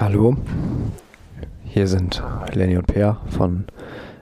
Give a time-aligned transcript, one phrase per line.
[0.00, 0.36] Hallo,
[1.64, 3.64] hier sind Lenny und Peer von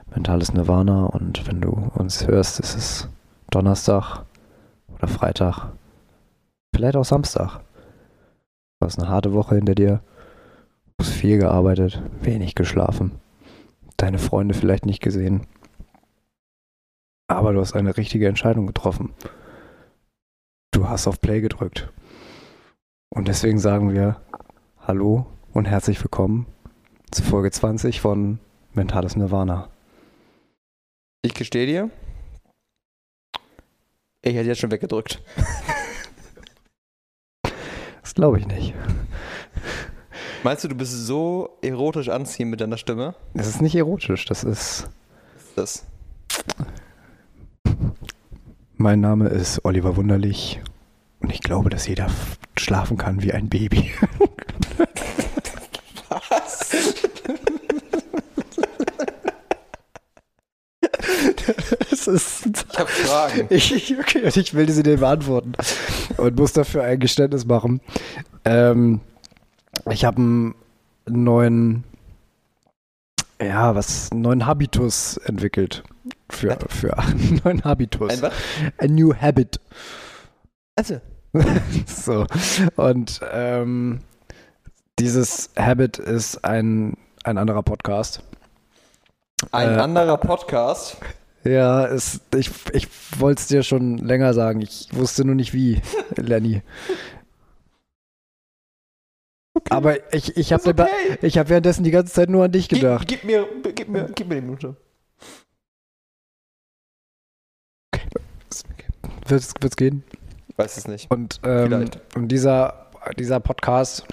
[0.09, 3.07] Mentales Nirvana und wenn du uns hörst, ist es
[3.51, 4.25] Donnerstag
[4.95, 5.71] oder Freitag,
[6.73, 7.59] vielleicht auch Samstag.
[8.79, 10.01] Du hast eine harte Woche hinter dir,
[10.97, 13.11] du hast viel gearbeitet, wenig geschlafen,
[13.97, 15.45] deine Freunde vielleicht nicht gesehen,
[17.27, 19.13] aber du hast eine richtige Entscheidung getroffen.
[20.71, 21.93] Du hast auf Play gedrückt.
[23.09, 24.17] Und deswegen sagen wir
[24.79, 26.45] Hallo und herzlich willkommen
[27.11, 28.39] zu Folge 20 von
[28.73, 29.69] Mentales Nirvana.
[31.21, 31.89] Ich gestehe dir,
[34.21, 35.21] ich hätte jetzt schon weggedrückt.
[38.01, 38.73] Das glaube ich nicht.
[40.41, 43.15] Meinst du, du bist so erotisch anziehend mit deiner Stimme?
[43.33, 44.89] Das ist nicht erotisch, das ist.
[45.57, 45.85] Das.
[48.77, 50.61] Mein Name ist Oliver Wunderlich
[51.19, 52.07] und ich glaube, dass jeder
[52.57, 53.91] schlafen kann wie ein Baby.
[62.07, 62.45] Ist.
[62.45, 63.47] Ich habe Fragen.
[63.49, 65.53] Ich, okay, und ich will sie dir beantworten
[66.17, 67.81] und muss dafür ein Geständnis machen.
[68.45, 69.01] Ähm,
[69.89, 70.55] ich habe einen
[71.05, 71.83] neuen,
[73.41, 75.83] ja, was, neuen Habitus entwickelt.
[76.29, 78.09] Für, für einen neuen Habitus.
[78.11, 78.33] Ein was?
[78.77, 79.59] A new habit.
[80.75, 81.01] Also,
[81.85, 82.25] so.
[82.75, 83.99] Und ähm,
[84.99, 88.23] dieses Habit ist ein, ein anderer Podcast.
[89.51, 90.97] ein Äh, anderer Podcast.
[91.43, 92.87] Ja, es, ich, ich
[93.19, 94.61] wollte es dir schon länger sagen.
[94.61, 95.81] Ich wusste nur nicht wie,
[96.15, 96.61] Lenny.
[99.69, 101.17] Aber ich, ich habe okay.
[101.21, 103.07] ich hab währenddessen die ganze Zeit nur an dich gedacht.
[103.07, 104.75] Gib, gib, mir, gib, mir, gib mir die Minute.
[109.25, 110.03] Wird's, wird's gehen?
[110.55, 111.09] Weiß es nicht.
[111.11, 114.05] Und, ähm, und dieser, dieser Podcast,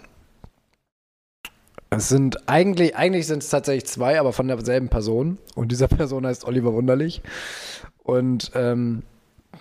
[1.97, 5.39] es sind eigentlich, eigentlich sind es tatsächlich zwei, aber von derselben Person.
[5.55, 7.23] Und dieser Person heißt Oliver Wunderlich.
[8.03, 9.03] Und ähm,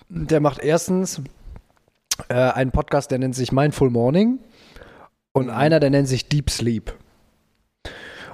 [0.09, 1.21] der macht erstens
[2.29, 4.39] äh, einen Podcast, der nennt sich Mindful Morning.
[5.33, 5.51] Und Mhm.
[5.53, 6.93] einer, der nennt sich Deep Sleep.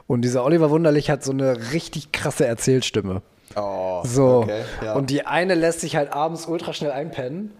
[0.07, 3.21] Und dieser Oliver Wunderlich hat so eine richtig krasse Erzählstimme.
[3.55, 4.39] Oh, So.
[4.39, 4.93] Okay, ja.
[4.93, 7.51] Und die eine lässt sich halt abends ultra schnell einpennen.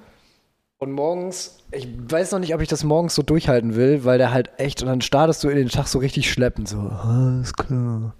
[0.81, 4.31] Und morgens, ich weiß noch nicht, ob ich das morgens so durchhalten will, weil der
[4.31, 8.16] halt echt, und dann startest du in den Tag so richtig schleppend, so, alles klar.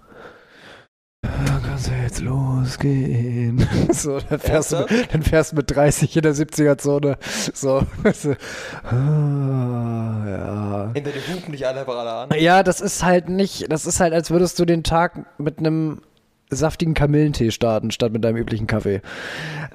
[1.22, 3.66] Dann kannst du jetzt losgehen.
[3.92, 7.16] So, dann fährst, du, dann fährst du mit 30 in der 70er-Zone.
[7.54, 8.36] So, weißt du,
[8.84, 10.90] ah, ja.
[10.92, 12.28] Hinter dir hupen dich alle alle an.
[12.38, 16.02] Ja, das ist halt nicht, das ist halt, als würdest du den Tag mit einem
[16.50, 19.00] saftigen Kamillentee starten, statt mit deinem üblichen Kaffee.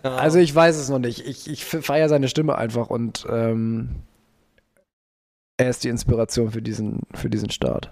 [0.04, 0.16] Ja.
[0.16, 1.26] Also ich weiß es noch nicht.
[1.28, 3.90] Ich, ich feiere seine Stimme einfach und ähm,
[5.58, 7.92] er ist die Inspiration für diesen, für diesen Start.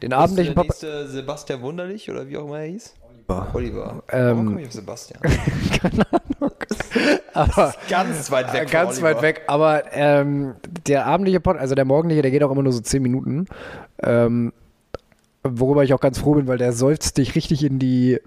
[0.00, 2.94] Den abendlichen nächste Sebastian Wunderlich oder wie auch immer er hieß?
[3.54, 4.02] Oliver.
[4.10, 5.20] Ähm, Warum komme ich auf Sebastian?
[5.80, 6.52] keine Ahnung.
[7.34, 8.62] Aber Ganz weit weg.
[8.64, 9.08] von ganz Oliver.
[9.08, 9.42] weit weg.
[9.46, 10.54] Aber ähm,
[10.86, 13.46] der abendliche Pod, also der morgendliche, der geht auch immer nur so 10 Minuten.
[14.02, 14.52] Ähm,
[15.44, 18.20] worüber ich auch ganz froh bin, weil der seufzt dich richtig in die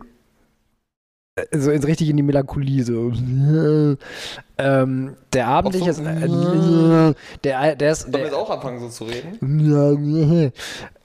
[1.36, 3.12] äh, so ins richtig in die Melancholie so.
[4.58, 8.90] Ähm, der abendliche so- ist äh, der der ist Sollen wir jetzt auch anfangen so
[8.90, 10.52] zu reden?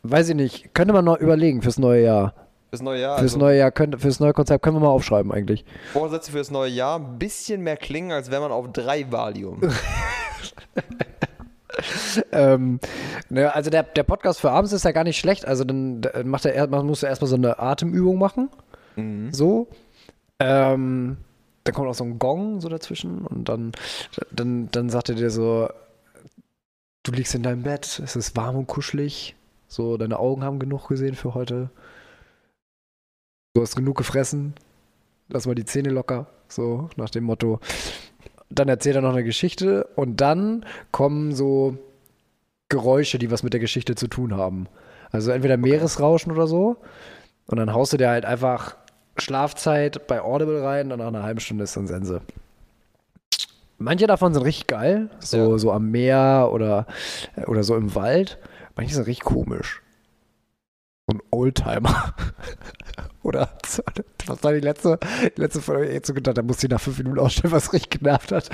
[0.02, 2.34] weiß ich nicht, könnte man noch überlegen fürs neue Jahr.
[2.70, 3.18] Fürs neue Jahr.
[3.18, 5.64] Fürs also neue Jahr könnte fürs neue Konzept können wir mal aufschreiben eigentlich.
[5.92, 9.60] Vorsätze fürs neue Jahr ein bisschen mehr klingen, als wenn man auf drei Valium.
[12.32, 12.80] ähm,
[13.28, 15.44] ne, also der, der Podcast für abends ist ja gar nicht schlecht.
[15.46, 18.48] Also dann macht er, erst- man muss ja erstmal so eine Atemübung machen.
[18.96, 19.32] mhm.
[19.32, 19.68] So.
[20.38, 21.18] Ähm,
[21.64, 23.72] dann kommt auch so ein Gong so dazwischen und dann,
[24.30, 25.68] dann, dann sagt er dir so,
[27.02, 29.36] du liegst in deinem Bett, es ist warm und kuschelig.
[29.68, 31.70] So, deine Augen haben genug gesehen für heute.
[33.54, 34.54] Du hast genug gefressen.
[35.28, 36.26] Lass mal die Zähne locker.
[36.48, 37.60] So, nach dem Motto.
[38.50, 41.78] Dann erzählt er noch eine Geschichte und dann kommen so
[42.68, 44.66] Geräusche, die was mit der Geschichte zu tun haben.
[45.12, 46.76] Also entweder Meeresrauschen oder so.
[47.46, 48.76] Und dann haust du dir halt einfach
[49.16, 52.20] Schlafzeit bei Audible rein und nach einer halben Stunde ist dann Sense.
[53.78, 55.58] Manche davon sind richtig geil, so, Ja.
[55.58, 56.86] so am Meer oder,
[57.46, 58.38] oder so im Wald.
[58.76, 59.82] Manche sind richtig komisch.
[61.10, 62.14] Ein Oldtimer.
[63.22, 63.50] oder
[64.26, 64.98] was war die letzte,
[65.36, 67.72] die letzte Folge, ich hab so gedacht, da musste ich nach fünf Minuten ausstellen, was
[67.72, 68.50] richtig genervt hat.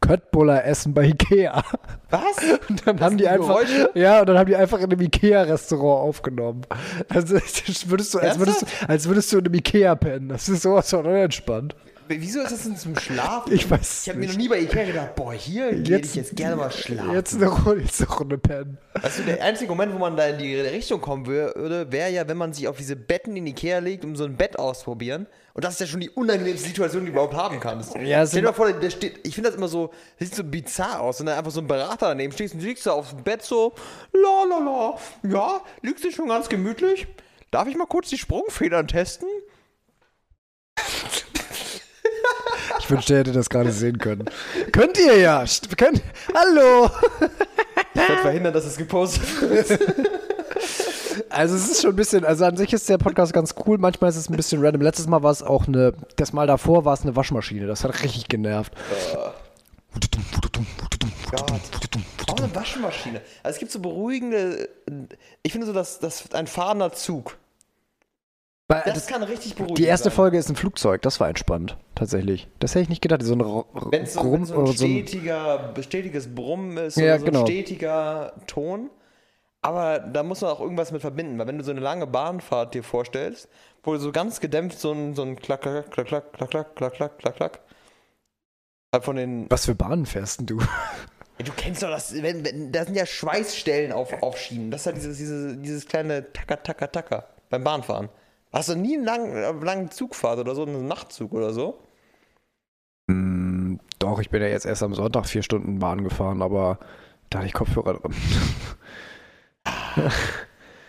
[0.00, 1.62] Köttbullar essen bei Ikea.
[2.10, 2.22] Was?
[2.68, 3.90] Und dann haben die einfach, Geräusche?
[3.94, 6.62] ja, und dann haben die einfach in einem Ikea-Restaurant aufgenommen.
[7.08, 7.34] Also
[7.66, 10.28] das würdest du, als würdest du, als würdest du in einem Ikea pennen.
[10.28, 11.74] Das ist sowas von unentspannt.
[12.08, 13.52] Wieso ist das denn zum Schlafen?
[13.52, 16.36] Ich weiß Ich habe mir noch nie bei Ikea gedacht, boah, hier gehe ich jetzt
[16.36, 17.12] gerne mal schlafen.
[17.14, 18.78] Jetzt eine Runde, jetzt eine Runde pennen.
[19.00, 22.28] Weißt du, der einzige Moment, wo man da in die Richtung kommen würde, wäre ja,
[22.28, 25.26] wenn man sich auf diese Betten in Ikea legt, um so ein Bett auszuprobieren.
[25.54, 27.94] Und das ist ja schon die unangenehmste Situation, die du überhaupt haben kannst.
[27.96, 30.44] Ja, Stell dir mal vor, der steht, ich finde das immer so, das sieht so
[30.44, 33.10] bizarr aus, wenn da einfach so ein Berater daneben steht und du liegst da auf
[33.10, 33.72] dem Bett so,
[34.12, 37.06] la la la, ja, liegst du schon ganz gemütlich?
[37.50, 39.28] Darf ich mal kurz die Sprungfedern testen?
[42.84, 44.26] Ich wünschte, ihr hättet das gerade sehen können.
[44.70, 45.42] Könnt ihr ja.
[45.78, 46.02] Könnt,
[46.34, 46.90] hallo.
[47.94, 49.80] Ich werde verhindern, dass es gepostet wird.
[51.30, 54.10] Also es ist schon ein bisschen, also an sich ist der Podcast ganz cool, manchmal
[54.10, 54.82] ist es ein bisschen random.
[54.82, 58.02] Letztes Mal war es auch eine, das Mal davor war es eine Waschmaschine, das hat
[58.02, 58.74] richtig genervt.
[62.28, 63.22] Auch eine Waschmaschine.
[63.42, 64.68] Also es gibt so beruhigende,
[65.42, 67.38] ich finde so, dass das ein fahrender Zug.
[68.68, 70.16] Das, das, kann richtig beruhigend die erste sein.
[70.16, 72.48] Folge ist ein Flugzeug, das war entspannt, tatsächlich.
[72.60, 73.40] Das hätte ich nicht gedacht, so ein
[73.92, 77.40] Wenn so, Grumm- so ein oder so ein- stetiger, stetiges Brummen ist, Ja, so genau.
[77.40, 78.88] ein stetiger Ton.
[79.60, 82.74] Aber da muss man auch irgendwas mit verbinden, weil wenn du so eine lange Bahnfahrt
[82.74, 83.48] dir vorstellst,
[83.82, 86.74] wo du so ganz gedämpft so ein, so ein Klack, Klack, Klack, Klack, Klack, Klack,
[86.74, 87.60] Klack, Klack, Klack, Klack.
[88.94, 89.46] Halt von den.
[89.50, 90.60] Was für Bahnen fährst denn du?
[91.38, 94.70] Ja, du kennst doch das, wenn, wenn, da sind ja Schweißstellen auf, auf Schienen.
[94.70, 98.08] Das ist halt dieses, dieses, dieses kleine Tacker, Tacker, Tacker beim Bahnfahren.
[98.54, 101.80] Hast du nie einen langen, äh, langen Zugfahrt oder so, einen Nachtzug oder so?
[103.10, 106.78] Hm, doch, ich bin ja jetzt erst am Sonntag vier Stunden Bahn gefahren, aber
[107.30, 108.14] da hatte ich Kopfhörer drin.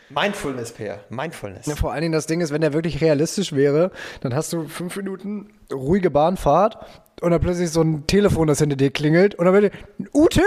[0.09, 0.99] Mindfulness, Per.
[1.09, 1.65] Mindfulness.
[1.65, 3.91] Ja, vor allen Dingen das Ding ist, wenn der wirklich realistisch wäre,
[4.21, 6.77] dann hast du fünf Minuten ruhige Bahnfahrt
[7.21, 9.73] und dann plötzlich so ein Telefon, das hinter dir klingelt und dann wird
[10.13, 10.43] Ute?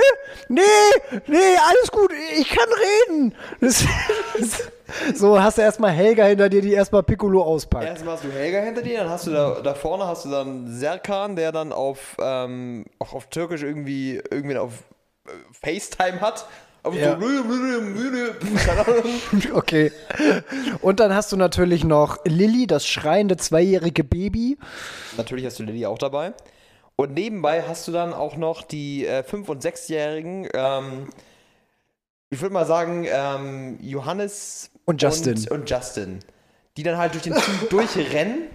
[0.49, 0.61] Nee,
[1.27, 2.69] nee, alles gut, ich kann
[3.09, 3.35] reden.
[3.61, 3.85] Das,
[5.15, 7.85] so hast du erstmal Helga hinter dir, die erstmal Piccolo auspackt.
[7.85, 10.73] Erstmal hast du Helga hinter dir, dann hast du da, da vorne hast du dann
[10.73, 14.85] Serkan, der dann auf, ähm, auch auf Türkisch irgendwie, irgendwie auf
[15.27, 16.47] äh, FaceTime hat.
[16.83, 17.19] Aber Ja.
[17.21, 17.27] so,
[18.57, 19.05] keine Ahnung.
[19.53, 19.93] Okay.
[20.81, 24.57] Und dann hast du natürlich noch Lilly, das schreiende zweijährige Baby.
[25.17, 26.33] Natürlich hast du Lilly auch dabei.
[26.97, 31.09] Und nebenbei hast du dann auch noch die äh, 5- und 6-Jährigen, ähm,
[32.31, 35.35] ich würde mal sagen, ähm, Johannes Und Justin.
[35.35, 36.19] Und, und Justin.
[36.77, 38.49] Die dann halt durch den Zug durchrennen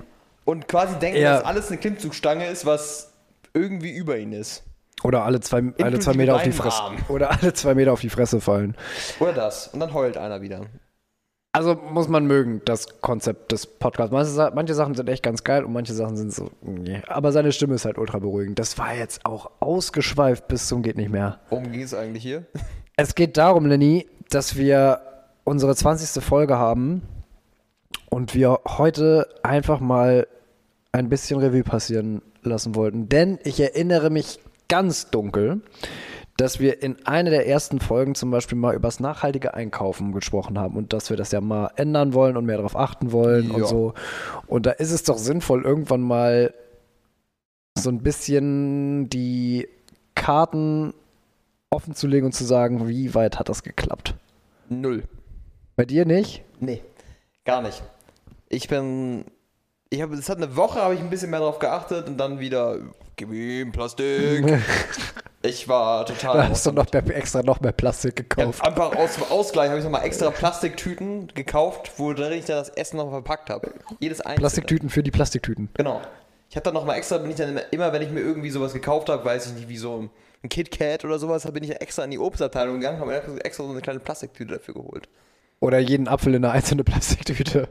[0.45, 1.37] und quasi denken, Ja.
[1.37, 3.13] dass alles eine Klimmzugstange ist, was
[3.53, 4.63] irgendwie über ihn ist.
[5.03, 6.81] Oder alle zwei, alle zwei Meter auf die Fresse.
[7.09, 8.75] Oder alle zwei Meter auf die Fresse fallen.
[9.19, 9.67] Oder das.
[9.67, 10.61] Und dann heult einer wieder.
[11.55, 14.11] Also muss man mögen, das Konzept des Podcasts.
[14.11, 16.49] Manche, manche Sachen sind echt ganz geil und manche Sachen sind so.
[16.61, 17.03] Nee.
[17.07, 18.57] Aber seine Stimme ist halt ultra beruhigend.
[18.57, 21.41] Das war jetzt auch ausgeschweift bis zum geht nicht mehr.
[21.49, 22.45] Worum geht es eigentlich hier?
[22.95, 25.01] Es geht darum, Lenny, dass wir
[25.45, 26.23] unsere 20.
[26.23, 27.01] Folge haben
[28.11, 30.27] und wir heute einfach mal
[30.91, 33.09] ein bisschen Revue passieren lassen wollten.
[33.09, 34.39] Denn ich erinnere mich
[34.73, 35.61] ganz dunkel,
[36.35, 40.57] dass wir in einer der ersten Folgen zum Beispiel mal über das nachhaltige Einkaufen gesprochen
[40.57, 43.61] haben und dass wir das ja mal ändern wollen und mehr darauf achten wollen und
[43.61, 43.67] Ja.
[43.67, 43.93] so.
[44.47, 46.51] Und da ist es doch sinnvoll, irgendwann mal
[47.77, 49.67] so ein bisschen die
[50.15, 50.95] Karten
[51.69, 54.15] offen zu legen und zu sagen, wie weit hat das geklappt?
[54.69, 55.03] Null.
[55.75, 56.43] Bei dir nicht?
[56.59, 56.81] Nee,
[57.45, 57.83] gar nicht.
[58.49, 59.25] Ich bin.
[59.91, 62.39] Ich habe, es hat eine Woche, habe ich ein bisschen mehr drauf geachtet und dann
[62.39, 62.77] wieder,
[63.15, 64.59] gib ihm Plastik.
[65.45, 66.37] Ich war total.
[66.37, 68.63] Da hast du noch mehr, extra noch mehr Plastik Ja, gekauft.
[68.63, 72.95] einfach aus zum Ausgleich habe ich nochmal extra Plastiktüten gekauft, wo ich dann das Essen
[72.95, 73.73] noch verpackt habe.
[73.99, 74.39] Jedes einzelne.
[74.39, 75.67] Plastiktüten für die Plastiktüten.
[75.73, 76.01] Genau.
[76.49, 78.71] Ich habe dann nochmal extra, bin ich dann immer, immer, wenn ich mir irgendwie sowas
[78.71, 80.07] gekauft habe, weiß ich nicht, wie so
[80.43, 83.65] ein KitKat oder sowas, bin ich ja extra in die Obstabteilung gegangen, habe mir extra
[83.65, 85.09] so eine kleine Plastiktüte dafür geholt.
[85.59, 87.67] Oder jeden Apfel in eine einzelne Plastiktüte.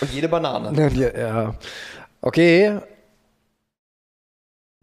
[0.00, 0.90] Und jede Banane.
[0.94, 1.54] Ja, ja.
[2.22, 2.78] Okay.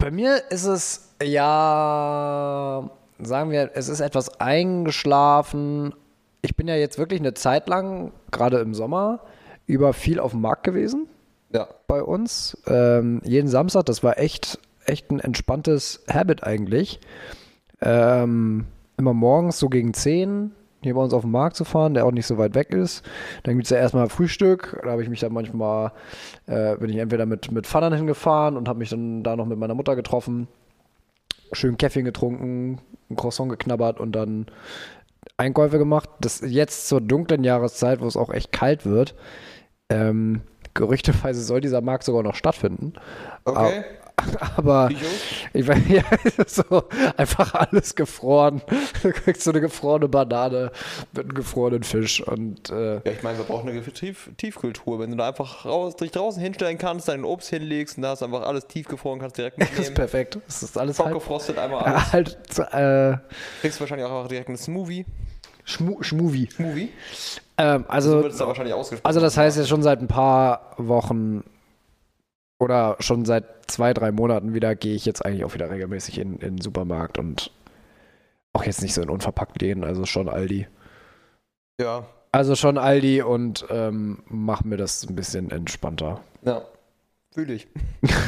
[0.08, 2.88] Bei mir ist es, ja,
[3.18, 5.92] sagen wir, es ist etwas eingeschlafen.
[6.40, 9.20] Ich bin ja jetzt wirklich eine Zeit lang, gerade im Sommer,
[9.66, 11.08] über viel auf dem Markt gewesen
[11.52, 11.68] Ja.
[11.88, 12.56] bei uns.
[12.66, 17.00] Ähm, jeden Samstag, das war echt, echt ein entspanntes Habit eigentlich.
[17.82, 18.64] Ähm,
[18.96, 22.12] immer morgens so gegen 10 hier bei uns auf den Markt zu fahren, der auch
[22.12, 23.04] nicht so weit weg ist.
[23.42, 24.80] Dann gibt es ja erstmal Frühstück.
[24.84, 25.92] Da habe ich mich dann manchmal,
[26.46, 29.58] äh, bin ich entweder mit, mit Vatern hingefahren und habe mich dann da noch mit
[29.58, 30.48] meiner Mutter getroffen.
[31.52, 32.80] Schön Käffchen getrunken,
[33.10, 34.46] ein Croissant geknabbert und dann
[35.36, 36.10] Einkäufe gemacht.
[36.20, 39.14] Das jetzt zur dunklen Jahreszeit, wo es auch echt kalt wird.
[39.88, 40.42] Ähm,
[40.74, 42.92] gerüchteweise soll dieser Markt sogar noch stattfinden.
[43.44, 43.84] Okay.
[44.56, 44.90] Aber
[45.52, 46.02] ich weiß, ja,
[46.46, 46.84] so
[47.16, 48.62] einfach alles gefroren.
[49.02, 50.70] Du kriegst so eine gefrorene Banane
[51.12, 54.98] mit einem gefrorenen Fisch und äh, Ja, ich meine, wir brauchen eine Tief Tiefkühltruhe.
[54.98, 58.22] Wenn du da einfach raus, dich draußen hinstellen kannst, dein Obst hinlegst und da hast
[58.22, 59.94] einfach alles tiefgefroren, kannst direkt das ist mitnehmen.
[59.94, 60.38] perfekt.
[60.46, 62.12] Das ist alles halt, gefrostet, einmal alles.
[62.12, 62.38] halt
[62.72, 63.16] äh,
[63.60, 65.04] Kriegst wahrscheinlich auch einfach direkt einen Smoothie.
[65.64, 66.48] Schmu Schmuvi.
[66.50, 66.88] Smoothie?
[67.58, 68.54] Ähm, So also, es da
[69.02, 71.44] also das heißt jetzt schon seit ein paar Wochen
[72.58, 76.34] oder schon seit zwei, drei Monaten wieder gehe ich jetzt eigentlich auch wieder regelmäßig in,
[76.34, 77.50] in den Supermarkt und
[78.52, 80.66] auch jetzt nicht so in unverpackt Läden, also schon Aldi.
[81.80, 86.20] Ja, Also schon Aldi und ähm, mach mir das ein bisschen entspannter.
[86.42, 86.62] ja.
[87.32, 87.68] Fühle ich.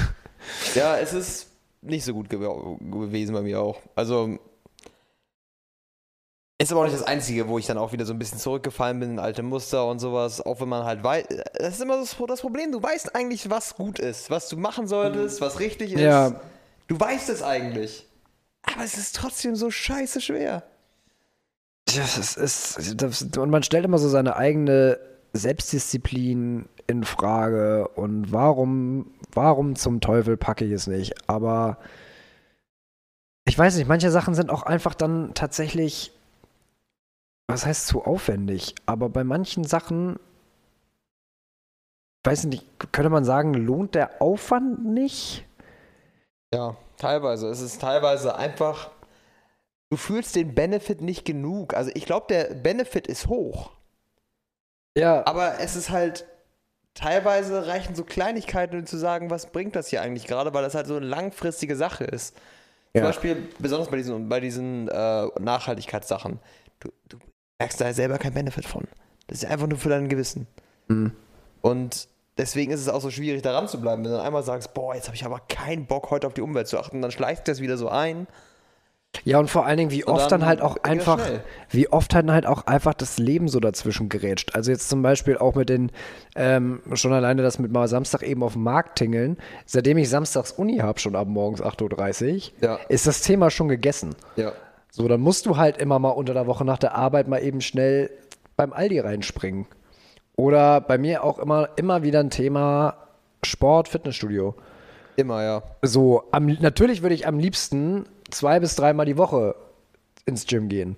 [0.74, 3.80] ja, es ist nicht so gut gew gewesen bei mir auch.
[3.96, 4.38] Also.
[6.60, 9.00] Ist aber auch nicht das Einzige, wo ich dann auch wieder so ein bisschen zurückgefallen
[9.00, 10.44] bin in alte Muster und sowas.
[10.44, 11.24] Auch wenn man halt weiß.
[11.54, 12.70] Das ist immer das, das Problem.
[12.70, 16.00] Du weißt eigentlich, was gut ist, was du machen solltest, was richtig ist.
[16.02, 16.38] Ja.
[16.86, 18.06] Du weißt es eigentlich.
[18.62, 20.62] Aber es ist trotzdem so scheiße schwer.
[21.88, 24.98] Ist, ist, das, und man stellt immer so seine eigene
[25.32, 31.14] Selbstdisziplin in Frage und warum, warum zum Teufel packe ich es nicht?
[31.26, 31.78] Aber
[33.46, 36.12] ich weiß nicht, manche Sachen sind auch einfach dann tatsächlich,
[37.52, 38.74] was heißt zu aufwendig?
[38.86, 40.18] Aber bei manchen Sachen,
[42.24, 45.46] weiß nicht, könnte man sagen, lohnt der Aufwand nicht?
[46.52, 47.48] Ja, teilweise.
[47.48, 48.90] Es ist teilweise einfach.
[49.90, 51.74] Du fühlst den Benefit nicht genug.
[51.74, 53.72] Also ich glaube, der Benefit ist hoch.
[54.96, 56.26] Ja, Aber es ist halt.
[56.92, 60.74] Teilweise reichen so Kleinigkeiten, um zu sagen, was bringt das hier eigentlich gerade, weil das
[60.74, 62.34] halt so eine langfristige Sache ist.
[62.34, 62.42] Zum
[62.96, 63.02] Ja.
[63.04, 66.40] Beispiel, besonders bei diesen, bei diesen äh, Nachhaltigkeitssachen.
[66.80, 67.18] Du, du
[67.60, 68.84] merkst da selber keinen Benefit von.
[69.28, 70.46] Das ist einfach nur für dein Gewissen.
[70.88, 71.12] Mhm.
[71.60, 74.02] Und deswegen ist es auch so schwierig, daran zu bleiben.
[74.02, 76.40] Wenn du dann einmal sagst, boah, jetzt habe ich aber keinen Bock, heute auf die
[76.40, 78.26] Umwelt zu achten, dann schleicht das wieder so ein.
[79.24, 81.42] Ja, und vor allen Dingen, wie Und oft dann, dann halt auch einfach, schnell.
[81.68, 84.54] wie oft dann halt auch einfach das Leben so dazwischen gerätscht.
[84.54, 85.90] Also jetzt zum Beispiel auch mit den,
[86.36, 89.36] ähm, schon alleine das mit mal Samstag eben auf dem Markt tingeln.
[89.66, 92.78] Seitdem ich samstags Uni habe, schon ab morgens 8.30 Uhr, Ja.
[92.88, 94.14] ist das Thema schon gegessen.
[94.36, 94.52] Ja.
[94.90, 97.60] So, dann musst du halt immer mal unter der Woche nach der Arbeit mal eben
[97.60, 98.10] schnell
[98.56, 99.66] beim Aldi reinspringen.
[100.36, 102.96] Oder bei mir auch immer, immer wieder ein Thema
[103.42, 104.54] Sport, Fitnessstudio.
[105.16, 105.62] Immer, ja.
[105.82, 109.54] So, am, natürlich würde ich am liebsten zwei bis dreimal die Woche
[110.26, 110.96] ins Gym gehen.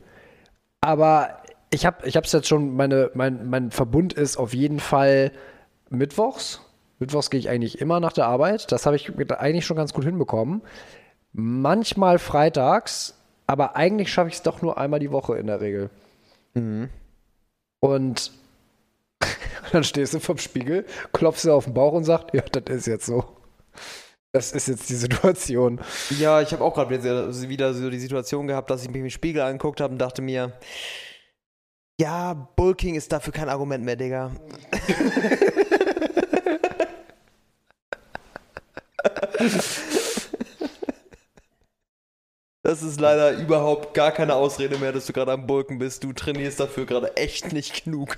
[0.80, 1.38] Aber
[1.70, 5.32] ich habe ich es jetzt schon, meine, mein, mein Verbund ist auf jeden Fall
[5.90, 6.60] mittwochs.
[6.98, 8.70] Mittwochs gehe ich eigentlich immer nach der Arbeit.
[8.70, 10.62] Das habe ich eigentlich schon ganz gut hinbekommen.
[11.32, 13.18] Manchmal freitags,
[13.52, 15.90] aber eigentlich schaffe ich es doch nur einmal die Woche in der Regel.
[16.54, 18.32] Und
[19.72, 22.86] dann stehst du vom Spiegel, klopfst du auf den Bauch und sagst, ja, das ist
[22.86, 23.24] jetzt so.
[24.32, 25.82] Das ist jetzt die Situation.
[26.18, 29.10] Ja, ich habe auch gerade wieder, wieder so die Situation gehabt, dass ich mich im
[29.10, 30.54] Spiegel angeguckt habe und dachte mir,
[32.00, 34.32] ja, Bulking ist dafür kein Argument mehr, Digga.
[42.62, 46.04] Das ist leider überhaupt gar keine Ausrede mehr, dass du gerade am Bulken bist.
[46.04, 48.16] Du trainierst dafür gerade echt nicht genug.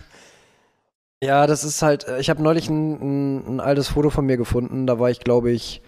[1.23, 4.37] Ja, das ist halt, äh, ich habe neulich ein, ein, ein altes Foto von mir
[4.37, 5.81] gefunden, da war ich, glaube ich,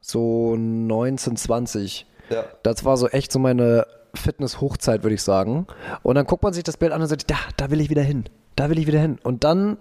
[0.00, 2.06] so 19, 20.
[2.30, 2.44] Ja.
[2.62, 5.66] Das war so echt so meine Fitness-Hochzeit, würde ich sagen.
[6.02, 8.02] Und dann guckt man sich das Bild an und sagt, da, da will ich wieder
[8.02, 8.24] hin.
[8.56, 9.18] Da will ich wieder hin.
[9.22, 9.76] Und dann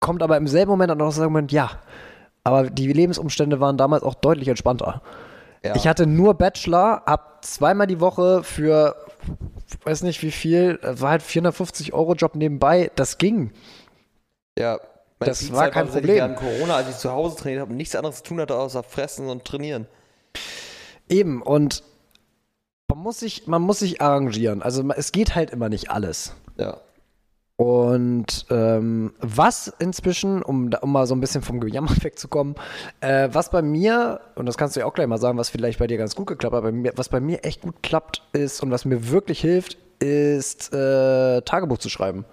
[0.00, 1.70] kommt aber im selben Moment auch noch das Argument, ja,
[2.44, 5.02] aber die Lebensumstände waren damals auch deutlich entspannter.
[5.66, 5.76] Ja.
[5.76, 8.96] Ich hatte nur Bachelor, hab zweimal die Woche für,
[9.84, 13.52] weiß nicht wie viel, war halt 450 Euro Job nebenbei, das ging.
[14.58, 14.78] Ja,
[15.18, 16.16] Das Peak war kein Problem.
[16.16, 18.82] Während Corona, als ich zu Hause trainiert habe und nichts anderes zu tun hatte, außer
[18.82, 19.86] fressen und trainieren.
[21.08, 21.82] Eben, und
[22.88, 24.62] man muss sich, man muss sich arrangieren.
[24.62, 26.34] Also es geht halt immer nicht alles.
[26.58, 26.80] Ja.
[27.56, 32.54] Und ähm, was inzwischen, um, da- um mal so ein bisschen vom Gejammer wegzukommen,
[33.00, 35.78] äh, was bei mir, und das kannst du ja auch gleich mal sagen, was vielleicht
[35.78, 38.62] bei dir ganz gut geklappt hat, bei mir, was bei mir echt gut klappt ist
[38.62, 42.26] und was mir wirklich hilft, ist äh, Tagebuch zu schreiben.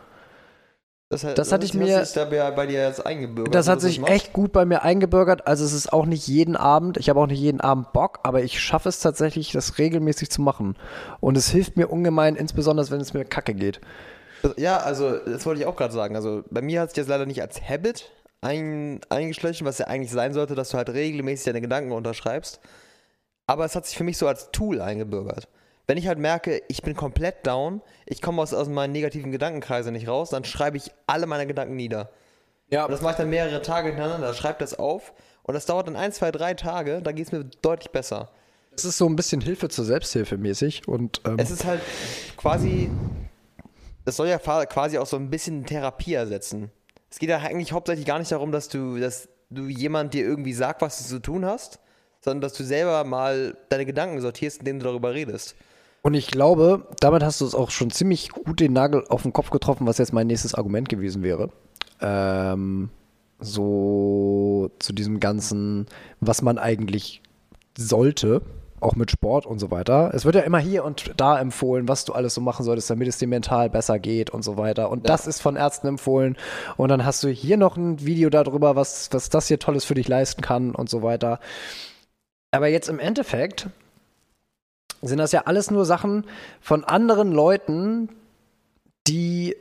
[1.10, 3.56] Das, hat- Das hatte ich mir- sich da bei dir jetzt eingebürgert.
[3.56, 4.14] Das hat sich machst?
[4.14, 5.48] echt gut bei mir eingebürgert.
[5.48, 8.44] Also es ist auch nicht jeden Abend, ich habe auch nicht jeden Abend Bock, aber
[8.44, 10.76] ich schaffe es tatsächlich, das regelmäßig zu machen.
[11.22, 13.80] Und es hilft mir ungemein, insbesondere wenn es mir kacke geht.
[14.58, 16.16] Ja, also das wollte ich auch gerade sagen.
[16.16, 20.12] Also bei mir hat sich das leider nicht als Habit ein, eingeschlichen, was ja eigentlich
[20.12, 22.60] sein sollte, dass du halt regelmäßig deine Gedanken unterschreibst.
[23.48, 25.48] Aber es hat sich für mich so als Tool eingebürgert.
[25.86, 29.92] Wenn ich halt merke, ich bin komplett down, ich komme aus, aus meinen negativen Gedankenkreisen
[29.92, 32.10] nicht raus, dann schreibe ich alle meine Gedanken nieder.
[32.70, 35.88] Ja, Und das mache ich dann mehrere Tage hintereinander, schreibe das auf Und das dauert
[35.88, 38.30] dann ein, zwei, drei Tage, dann geht es mir deutlich besser.
[38.76, 41.82] Es ist so ein bisschen Hilfe zur Selbsthilfe mäßig und ähm, Es ist halt
[42.38, 42.90] quasi,
[44.06, 46.72] das soll ja quasi auch so ein bisschen Therapie ersetzen.
[47.10, 50.54] Es geht ja eigentlich hauptsächlich gar nicht darum, dass du, dass du jemand dir irgendwie
[50.54, 51.80] sagt, was du zu tun hast,
[52.22, 55.56] sondern dass du selber mal deine Gedanken sortierst, indem du darüber redest.
[56.02, 59.32] Und ich glaube, damit hast du es auch schon ziemlich gut den Nagel auf den
[59.32, 61.50] Kopf getroffen, was jetzt mein nächstes Argument gewesen wäre.
[62.02, 62.90] Ähm,
[63.40, 65.86] so zu diesem ganzen,
[66.20, 67.22] was man eigentlich
[67.78, 68.42] sollte,
[68.84, 70.12] auch mit Sport und so weiter.
[70.14, 73.08] Es wird ja immer hier und da empfohlen, was du alles so machen solltest, damit
[73.08, 74.90] es dir mental besser geht und so weiter.
[74.90, 75.08] Und Ja.
[75.08, 76.38] das ist von Ärzten empfohlen.
[76.78, 79.96] Und dann hast du hier noch ein Video darüber, was, was das hier Tolles für
[79.96, 81.40] dich leisten kann und so weiter.
[82.52, 83.68] Aber jetzt im Endeffekt
[85.02, 86.26] sind das ja alles nur Sachen
[86.62, 88.10] von anderen Leuten,
[89.08, 89.56] die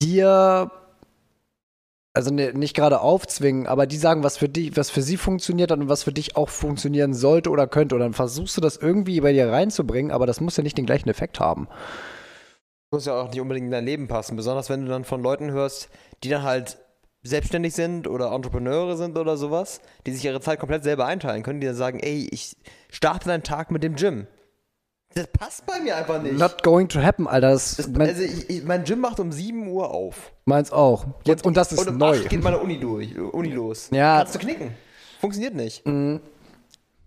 [0.00, 0.70] dir
[2.12, 5.70] also ne, nicht gerade aufzwingen, aber die sagen, was für dich, was für sie funktioniert
[5.72, 7.94] und was für dich auch funktionieren sollte oder könnte.
[7.94, 10.86] Und dann versuchst du das irgendwie bei dir reinzubringen, aber das muss ja nicht den
[10.86, 11.68] gleichen Effekt haben.
[12.92, 15.52] Muss ja auch nicht unbedingt in dein Leben passen, besonders wenn du dann von Leuten
[15.52, 15.88] hörst,
[16.24, 16.78] die dann halt
[17.22, 21.60] selbstständig sind oder Entrepreneure sind oder sowas, die sich ihre Zeit komplett selber einteilen können,
[21.60, 22.56] die dann sagen, ey, ich
[22.90, 24.26] starte deinen Tag mit dem Gym.
[25.14, 26.38] Das passt bei mir einfach nicht.
[26.38, 27.50] Not going to happen, Alter.
[27.50, 30.32] Das, das, mein, also ich, ich, mein Gym macht um 7 Uhr auf.
[30.44, 31.06] meins auch.
[31.24, 32.16] Jetzt, und, das ist und um neu.
[32.20, 33.88] 8 geht meine Uni durch, Uni los.
[33.90, 34.18] Ja.
[34.18, 34.72] Kannst du knicken.
[35.20, 35.84] Funktioniert nicht.
[35.84, 36.20] Mhm.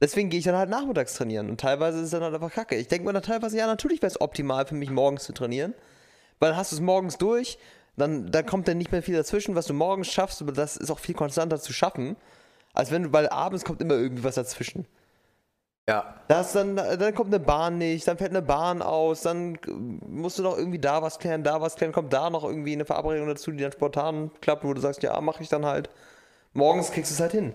[0.02, 2.76] Deswegen gehe ich dann halt nachmittags trainieren und teilweise ist es dann halt einfach kacke.
[2.76, 5.74] Ich denke mir dann teilweise, ja, natürlich wäre es optimal für mich, morgens zu trainieren,
[6.40, 7.58] weil dann hast du es morgens durch,
[7.96, 10.92] dann, dann kommt dann nicht mehr viel dazwischen, was du morgens schaffst, aber das ist
[10.92, 12.18] auch viel konstanter zu schaffen,
[12.74, 14.88] als wenn du, weil abends kommt immer irgendwie was dazwischen.
[15.88, 16.16] Ja.
[16.30, 19.58] Das dann, dann kommt eine Bahn nicht, dann fällt eine Bahn aus, dann
[20.08, 22.86] musst du noch irgendwie da was klären, da was klären, kommt da noch irgendwie eine
[22.86, 25.90] Verabredung dazu, die dann spontan klappt, wo du sagst, ja, mache ich dann halt.
[26.54, 27.54] Morgens kriegst du es halt hin.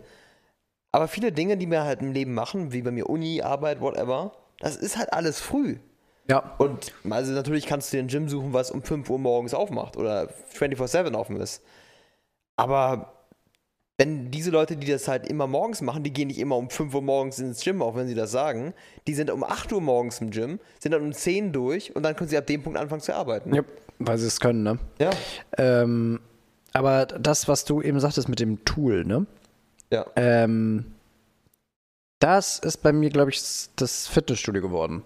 [0.92, 4.32] Aber viele Dinge, die wir halt im Leben machen, wie bei mir Uni, Arbeit, whatever,
[4.58, 5.78] das ist halt alles früh.
[6.28, 6.54] Ja.
[6.58, 9.97] Und also natürlich kannst du dir ein Gym suchen, was um 5 Uhr morgens aufmacht
[9.97, 11.62] oder 24-7 offen ist.
[12.56, 13.17] Aber
[13.98, 16.94] wenn diese Leute, die das halt immer morgens machen, die gehen nicht immer um 5
[16.94, 18.72] Uhr morgens ins Gym, auch wenn sie das sagen,
[19.08, 22.14] die sind um 8 Uhr morgens im Gym, sind dann um 10 durch und dann
[22.14, 23.54] können sie ab dem Punkt anfangen zu arbeiten.
[23.54, 23.62] ja.
[24.00, 24.78] Weil sie es können, ne?
[25.00, 25.10] Ja.
[25.56, 26.20] Ähm,
[26.72, 29.26] aber das, was du eben sagtest mit dem Tool, ne?
[29.90, 30.06] Ja.
[30.14, 30.92] Ähm,
[32.20, 33.42] das ist bei mir, glaube ich,
[33.74, 35.02] das Fitnessstudio geworden.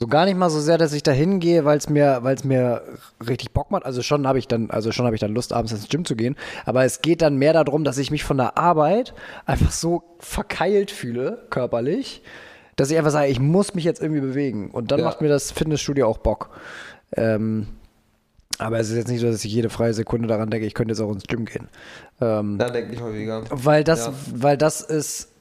[0.00, 2.82] So gar nicht mal so sehr, dass ich da hingehe, weil es mir, mir
[3.26, 3.84] richtig Bock macht.
[3.84, 6.14] Also schon habe ich dann, also schon habe ich dann Lust, abends ins Gym zu
[6.14, 6.36] gehen.
[6.66, 9.12] Aber es geht dann mehr darum, dass ich mich von der Arbeit
[9.44, 12.22] einfach so verkeilt fühle, körperlich,
[12.76, 14.70] dass ich einfach sage, ich muss mich jetzt irgendwie bewegen.
[14.70, 15.04] Und dann Ja.
[15.06, 16.50] macht mir das Fitnessstudio auch Bock.
[17.16, 17.66] Ähm,
[18.58, 20.92] aber es ist jetzt nicht so, dass ich jede freie Sekunde daran denke, ich könnte
[20.92, 21.66] jetzt auch ins Gym gehen.
[22.20, 23.42] Ähm, Da denke ich häufiger.
[23.50, 24.12] weil das, Ja.
[24.32, 25.32] weil das ist,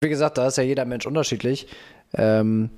[0.00, 1.66] wie gesagt, da ist ja jeder Mensch unterschiedlich.
[2.14, 2.70] Ähm,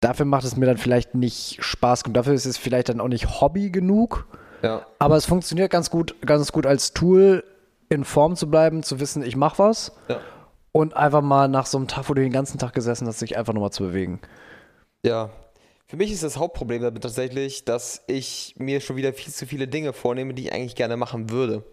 [0.00, 2.14] dafür macht es mir dann vielleicht nicht Spaß genug.
[2.14, 4.26] Dafür ist es vielleicht dann auch nicht Hobby genug.
[4.62, 4.86] Ja.
[4.98, 7.44] Aber es funktioniert ganz gut, ganz gut als Tool,
[7.88, 9.92] in Form zu bleiben, zu wissen, ich mache was.
[10.08, 10.20] Ja.
[10.72, 13.36] Und einfach mal nach so einem Tag, wo du den ganzen Tag gesessen hast, sich
[13.36, 14.20] einfach nochmal zu bewegen.
[15.04, 15.30] Ja.
[15.86, 19.66] Für mich ist das Hauptproblem damit tatsächlich, dass ich mir schon wieder viel zu viele
[19.66, 21.64] Dinge vornehme, die ich eigentlich gerne machen würde.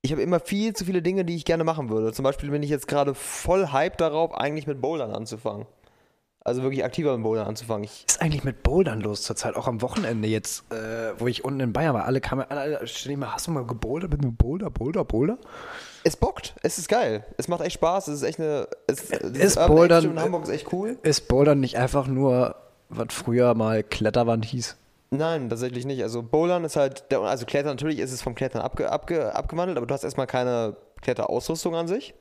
[0.00, 2.12] Ich habe immer viel zu viele Dinge, die ich gerne machen würde.
[2.12, 5.66] Zum Beispiel bin ich jetzt gerade voll hype darauf, eigentlich mit Bouldern anzufangen.
[6.46, 7.84] Also wirklich aktiver mit Bouldern anzufangen.
[7.84, 9.56] Ich, Was ist eigentlich mit Bouldern los zurzeit?
[9.56, 12.04] Auch am Wochenende jetzt, äh, wo ich unten in Bayern war.
[12.04, 15.38] Alle kamen, alle, stell mal, hast du mal gebouldert mit einem Boulder, Boulder, Boulder?
[16.04, 17.24] es bockt, es ist geil.
[17.36, 18.68] Es macht echt Spaß, es ist echt eine.
[18.86, 20.96] Es, Ist Bouldern- in Hamburg ist echt cool.
[21.02, 22.54] Ist Bouldern nicht einfach nur,
[22.90, 24.76] was früher mal Kletterwand hieß?
[25.10, 26.02] Nein, tatsächlich nicht.
[26.04, 29.78] Also Bouldern ist halt, der, also Klettern, natürlich ist es vom Klettern abge, abge, abgewandelt,
[29.78, 32.14] aber du hast erstmal keine Kletterausrüstung an sich.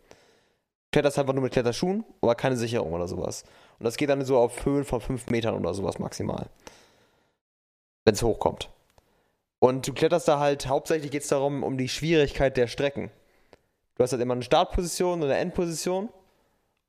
[0.92, 3.44] Kletterst einfach nur mit Kletterschuhen, aber keine Sicherung oder sowas.
[3.80, 6.48] Und das geht dann so auf Höhen von 5 Metern oder sowas maximal.
[8.04, 8.70] Wenn es hochkommt.
[9.60, 13.12] Und du kletterst da halt, hauptsächlich geht es darum, um die Schwierigkeit der Strecken.
[13.96, 16.10] Du hast halt immer eine Startposition und eine Endposition.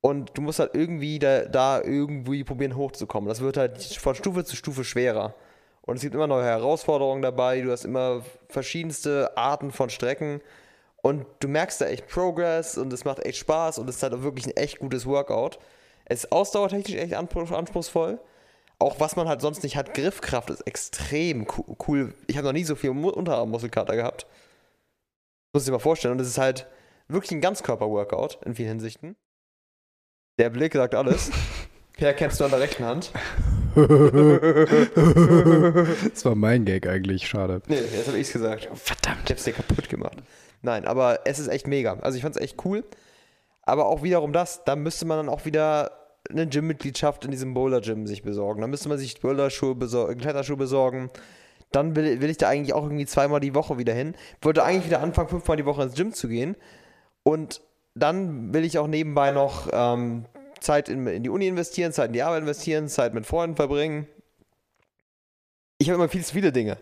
[0.00, 3.28] Und du musst halt irgendwie da, da irgendwie probieren hochzukommen.
[3.28, 5.34] Das wird halt von Stufe zu Stufe schwerer.
[5.82, 7.60] Und es gibt immer neue Herausforderungen dabei.
[7.60, 10.40] Du hast immer verschiedenste Arten von Strecken.
[10.96, 14.12] Und du merkst da echt Progress und es macht echt Spaß und es ist halt
[14.12, 15.58] auch wirklich ein echt gutes Workout.
[16.06, 18.18] Es ist ausdauertechnisch echt anspruch- anspruchsvoll.
[18.78, 22.14] Auch was man halt sonst nicht hat, Griffkraft ist extrem co- cool.
[22.26, 24.26] Ich habe noch nie so viel Mu- Unterarmmuskelkater gehabt.
[25.52, 26.12] Muss ich dir mal vorstellen.
[26.12, 26.66] Und es ist halt
[27.08, 29.16] wirklich ein Ganzkörper-Workout in vielen Hinsichten.
[30.38, 31.30] Der Blick sagt alles.
[31.94, 33.10] Per kennst du an der rechten Hand.
[36.14, 37.60] Das war mein Gag eigentlich, schade.
[37.68, 38.68] Nee, jetzt habe ich's gesagt.
[38.74, 39.22] Verdammt.
[39.24, 40.16] Ich hab's dir kaputt gemacht.
[40.62, 41.98] Nein, aber es ist echt mega.
[42.00, 42.84] Also ich fand es echt cool.
[43.66, 45.90] Aber auch wiederum das, da müsste man dann auch wieder
[46.30, 48.60] eine Gym-Mitgliedschaft in diesem Boulder-Gym sich besorgen.
[48.60, 51.10] Da müsste man sich Boulderschuhe besorgen, Kletterschuhe besorgen.
[51.72, 54.14] Dann will, will ich da eigentlich auch irgendwie zweimal die Woche wieder hin.
[54.40, 56.56] Wollte eigentlich wieder anfangen, fünfmal die Woche ins Gym zu gehen.
[57.24, 57.60] Und
[57.94, 60.26] dann will ich auch nebenbei noch ähm,
[60.60, 64.06] Zeit in, in die Uni investieren, Zeit in die Arbeit investieren, Zeit mit Freunden verbringen.
[65.78, 66.78] Ich habe immer viel zu viele Dinge.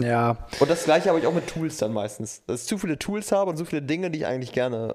[0.00, 0.46] Ja.
[0.60, 2.42] Und das gleiche habe ich auch mit Tools dann meistens.
[2.46, 4.94] Dass ich zu viele Tools habe und so viele Dinge, die ich eigentlich gerne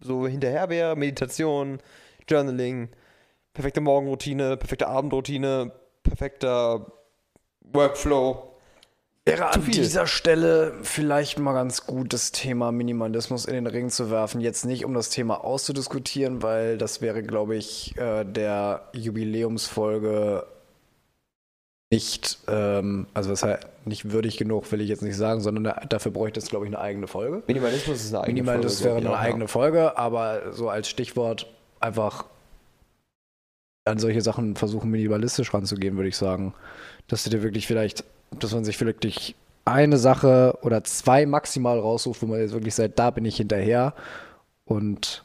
[0.00, 0.96] so hinterher wäre.
[0.96, 1.78] Meditation,
[2.28, 2.88] Journaling,
[3.52, 6.86] perfekte Morgenroutine, perfekte Abendroutine, perfekter
[7.60, 8.50] Workflow.
[9.26, 14.10] Wäre an dieser Stelle vielleicht mal ganz gut, das Thema Minimalismus in den Ring zu
[14.10, 14.40] werfen.
[14.40, 20.46] Jetzt nicht, um das Thema auszudiskutieren, weil das wäre, glaube ich, äh, der Jubiläumsfolge
[21.90, 25.72] nicht, ähm, also das heißt, nicht würdig genug, will ich jetzt nicht sagen, sondern da,
[25.88, 27.42] dafür bräuchte es, glaube ich, eine eigene Folge.
[27.46, 30.88] Minimalismus ist eine eigene Minimalismus Folge, wäre glaub eine auch, eigene Folge, aber so als
[30.88, 31.46] Stichwort
[31.80, 32.26] einfach
[33.84, 36.54] an solche Sachen versuchen, minimalistisch ranzugehen, würde ich sagen.
[37.08, 38.04] Dass du dir wirklich vielleicht,
[38.38, 42.98] dass man sich wirklich eine Sache oder zwei maximal raussucht, wo man jetzt wirklich sagt,
[42.98, 43.94] da bin ich hinterher
[44.64, 45.24] und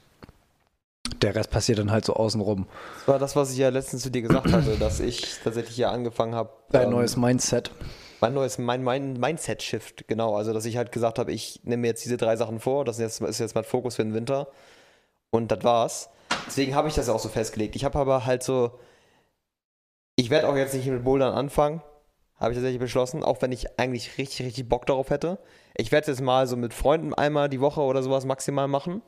[1.22, 2.68] der Rest passiert dann halt so außenrum.
[3.00, 5.92] Das war das, was ich ja letztens zu dir gesagt hatte, dass ich tatsächlich ja
[5.92, 6.50] angefangen habe.
[6.72, 7.72] Dein ähm, neues Mindset.
[8.22, 10.36] Mein neues, mein, mein Mindset-Shift, genau.
[10.36, 12.98] Also, dass ich halt gesagt habe, ich nehme mir jetzt diese drei Sachen vor, das
[12.98, 14.48] ist jetzt, ist jetzt mein Fokus für den Winter.
[15.32, 16.10] Und das war's.
[16.48, 17.76] Deswegen habe ich das ja auch so festgelegt.
[17.76, 18.80] Ich habe aber halt so,
[20.16, 21.82] ich werde auch jetzt nicht mit Bouldern anfangen,
[22.38, 25.40] habe ich tatsächlich beschlossen, auch wenn ich eigentlich richtig, richtig Bock darauf hätte.
[25.76, 29.02] Ich werde es mal so mit Freunden einmal die Woche oder sowas maximal machen,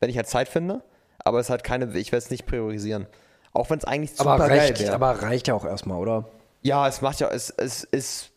[0.00, 0.82] wenn ich halt Zeit finde.
[1.26, 3.08] Aber es halt keine, ich werde es nicht priorisieren.
[3.52, 4.94] Auch wenn es eigentlich super Aber reicht, wäre.
[4.94, 6.28] aber reicht ja auch erstmal, oder?
[6.62, 8.30] Ja, es macht ja, es, es, es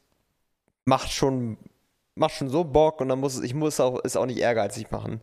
[0.86, 1.58] macht schon,
[2.16, 4.90] macht schon so Bock und dann muss es, ich muss auch, es auch nicht ehrgeizig
[4.90, 5.22] machen.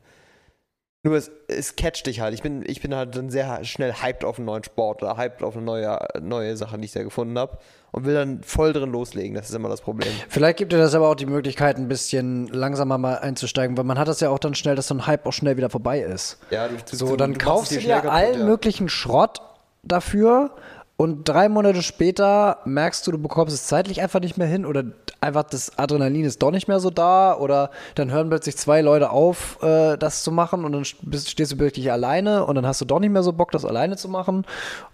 [1.06, 2.34] Nur es, es catcht dich halt.
[2.34, 5.44] Ich bin, ich bin halt dann sehr schnell hyped auf einen neuen Sport oder hyped
[5.44, 7.58] auf eine neue, neue Sache, die ich da gefunden habe
[7.92, 9.34] und will dann voll drin loslegen.
[9.36, 10.10] Das ist immer das Problem.
[10.28, 14.00] Vielleicht gibt dir das aber auch die Möglichkeit, ein bisschen langsamer mal einzusteigen, weil man
[14.00, 16.38] hat das ja auch dann schnell, dass so ein Hype auch schnell wieder vorbei ist.
[16.50, 18.44] Ja, du, So, du- dann du kaufst du dir kaputt, allen ja.
[18.44, 19.40] möglichen Schrott
[19.84, 20.50] dafür
[20.96, 24.84] und drei Monate später merkst du, du bekommst es zeitlich einfach nicht mehr hin oder
[25.20, 29.10] einfach das Adrenalin ist doch nicht mehr so da oder dann hören plötzlich zwei Leute
[29.10, 32.80] auf, äh, das zu machen und dann bist, stehst du wirklich alleine und dann hast
[32.80, 34.46] du doch nicht mehr so Bock, das alleine zu machen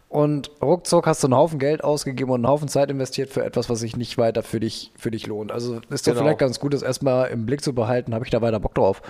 [0.09, 3.71] und ruckzuck hast du einen Haufen Geld ausgegeben und einen Haufen Zeit investiert für etwas,
[3.71, 5.53] was sich nicht weiter für dich, für dich lohnt.
[5.53, 6.25] Also ist doch Genau.
[6.25, 9.01] vielleicht ganz gut, das erstmal im Blick zu behalten, habe ich da weiter Bock drauf.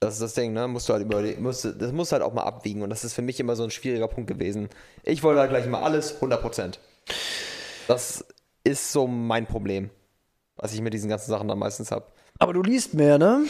[0.00, 0.68] Das ist das Ding, ne?
[0.68, 3.14] Musst du halt überlegen, musst, das musst du halt auch mal abwiegen und das ist
[3.14, 4.68] für mich immer so ein schwieriger Punkt gewesen.
[5.02, 6.74] Ich wollte halt gleich immer alles 100%.
[7.88, 8.24] Das
[8.64, 9.90] ist so mein Problem,
[10.56, 12.06] was ich mit diesen ganzen Sachen dann meistens habe.
[12.38, 13.44] Aber du liest mehr, ne?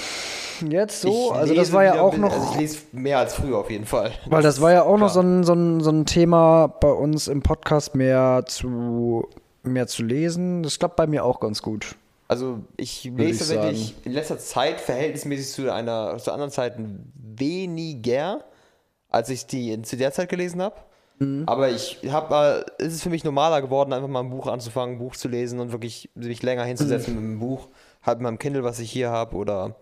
[0.68, 3.58] Jetzt so, Ich also das war ja auch noch, Also ich lese mehr als früher
[3.58, 4.12] auf jeden Fall.
[4.26, 5.32] weil das war ja auch noch so klar.
[5.32, 9.28] ein, so, ein, so ein Thema bei uns im Podcast, mehr zu,
[9.62, 10.62] mehr zu lesen.
[10.62, 11.96] Das klappt bei mir auch ganz gut.
[12.26, 18.44] Also ich lese tatsächlich in letzter Zeit verhältnismäßig zu einer zu anderen Zeiten weniger,
[19.10, 20.76] als ich die zu der Zeit gelesen habe.
[21.18, 21.44] Mhm.
[21.46, 24.98] Aber ich habe es ist für mich normaler geworden, einfach mal ein Buch anzufangen, ein
[24.98, 27.20] Buch zu lesen und wirklich mich länger hinzusetzen Mhm.
[27.20, 27.68] mit einem Buch,
[28.02, 29.76] halt mit meinem Kindle, was ich hier habe, oder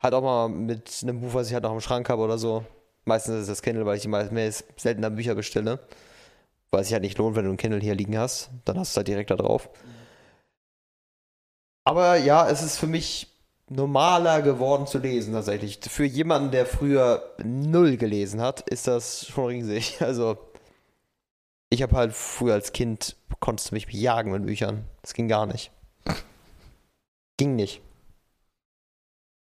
[0.00, 2.64] halt auch mal mit einem Buch, was ich halt noch im Schrank habe oder so.
[3.04, 5.80] Meistens ist es das Kindle, weil ich mehr seltener Bücher bestelle.
[6.70, 8.50] Weil es sich halt nicht lohnt, wenn du ein Kindle hier liegen hast.
[8.64, 9.68] Dann hast du es halt direkt da drauf.
[11.84, 13.28] Aber ja, es ist für mich
[13.68, 15.80] normaler geworden zu lesen tatsächlich.
[15.88, 19.98] Für jemanden, der früher null gelesen hat, ist das schon riesig.
[20.00, 20.38] Also
[21.70, 24.84] ich habe halt früher als Kind, konntest du mich jagen mit Büchern.
[25.02, 25.70] Das ging gar nicht.
[27.36, 27.80] Ging nicht.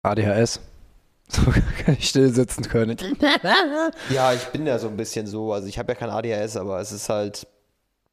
[0.03, 0.61] ADHS.
[1.27, 2.99] So kann ich still sitzen können.
[4.11, 5.55] Ja, ich bin ja so ein bisschen so.
[5.55, 7.47] Also ich habe ja kein ADHS, aber es ist halt,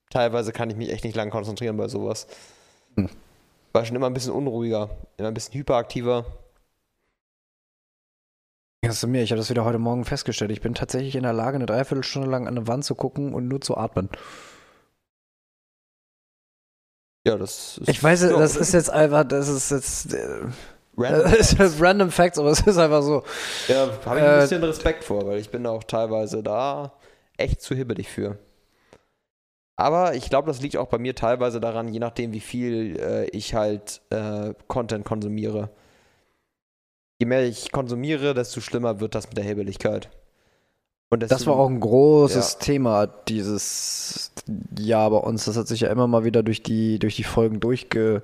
[0.09, 2.25] teilweise kann ich mich echt nicht lang konzentrieren bei sowas.
[2.95, 3.09] Hm.
[3.73, 6.25] War schon immer ein bisschen unruhiger, immer ein bisschen hyperaktiver.
[8.85, 10.51] Hast du mir, ich habe das wieder heute Morgen festgestellt.
[10.51, 13.47] Ich bin tatsächlich in der Lage, eine Dreiviertelstunde lang an eine Wand zu gucken und
[13.47, 14.09] nur zu atmen.
[17.25, 17.87] Ja, das ist.
[17.87, 20.41] Ich weiß, ja, das ist jetzt einfach, das ist jetzt, äh,
[20.97, 21.31] random.
[21.37, 23.23] das ist random Facts, aber es ist einfach so.
[23.67, 26.93] Ja, habe ich ein Äh, bisschen Respekt vor, weil ich bin auch teilweise da
[27.37, 28.39] echt zu hibbelig für.
[29.75, 33.25] Aber ich glaube, das liegt auch bei mir teilweise daran, je nachdem, wie viel äh,
[33.29, 35.69] ich halt äh, Content konsumiere.
[37.19, 40.09] Je mehr ich konsumiere, desto schlimmer wird das mit der Hibbeligkeit.
[41.09, 42.59] Und Das war auch ein großes Ja.
[42.59, 44.31] Thema dieses
[44.79, 45.45] Jahr bei uns.
[45.45, 48.23] Das hat sich ja immer mal wieder durch die, durch die Folgen durchge,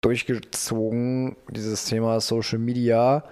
[0.00, 3.24] durchgezogen, dieses Thema Social Media.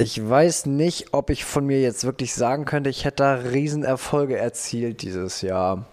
[0.00, 4.36] Ich weiß nicht, ob ich von mir jetzt wirklich sagen könnte, ich hätte da Riesenerfolge
[4.36, 5.84] erzielt dieses Jahr.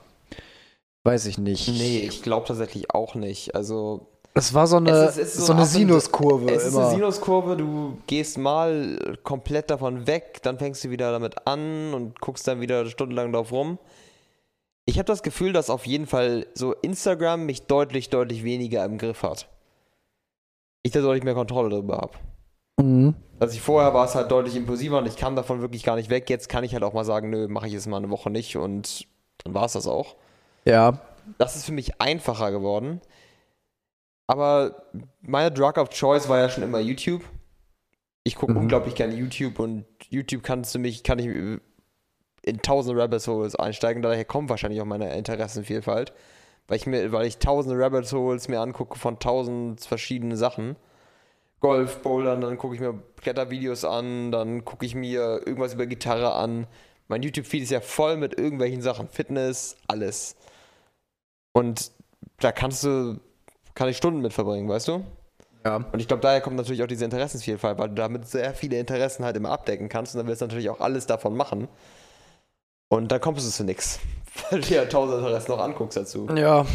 [1.03, 1.67] Weiß ich nicht.
[1.67, 3.53] Nee, ich glaube tatsächlich auch nicht.
[3.55, 6.65] Also es war so eine, Es ist- es ist so so ein eine Sinuskurve Es
[6.65, 6.87] ist immer.
[6.87, 12.19] eine Sinuskurve, du gehst mal komplett davon weg, dann fängst du wieder damit an und
[12.21, 13.77] guckst dann wieder stundenlang drauf rum.
[14.85, 18.97] Ich habe das Gefühl, dass auf jeden Fall so Instagram mich deutlich, deutlich weniger im
[18.97, 19.49] Griff hat.
[20.83, 22.13] Ich da deutlich mehr Kontrolle darüber habe.
[22.81, 23.15] Mhm.
[23.39, 26.09] Also ich vorher war es halt deutlich impulsiver und ich kam davon wirklich gar nicht
[26.09, 26.29] weg.
[26.29, 28.57] Jetzt kann ich halt auch mal sagen, nö, mache ich jetzt mal eine Woche nicht
[28.57, 29.07] und
[29.43, 30.15] dann war es das auch.
[30.65, 30.99] Ja,
[31.37, 33.01] Das ist für mich einfacher geworden.
[34.27, 34.83] Aber
[35.21, 37.23] meine Drug of Choice war ja schon immer YouTube.
[38.23, 38.59] Ich gucke Mhm.
[38.59, 44.01] unglaublich gerne YouTube und YouTube kannst du mich, kann ich in tausende Rabbit Holes einsteigen.
[44.01, 46.13] Daher kommt wahrscheinlich auch meine Interessenvielfalt.
[46.67, 50.75] Weil ich mir, weil ich tausende Rabbit Holes mir angucke von tausend verschiedenen Sachen.
[51.59, 56.33] Golf, Bouldern, dann gucke ich mir Klettervideos an, dann gucke ich mir irgendwas über Gitarre
[56.33, 56.67] an.
[57.07, 59.07] Mein YouTube-Feed ist ja voll mit irgendwelchen Sachen.
[59.07, 60.35] Fitness, alles.
[61.53, 61.91] Und
[62.39, 63.19] da kannst du,
[63.73, 65.03] kann ich Stunden mit verbringen, weißt du?
[65.67, 65.75] ja.
[65.91, 69.25] Und ich glaube, daher kommt natürlich auch diese Interessensvielfalt, weil du damit sehr viele Interessen
[69.25, 71.67] halt immer abdecken kannst und dann willst du natürlich auch alles davon machen.
[72.89, 73.99] Und dann kommst du zu nichts,
[74.49, 76.27] weil du ja tausend Interessen noch anguckst dazu.
[76.35, 76.65] Ja,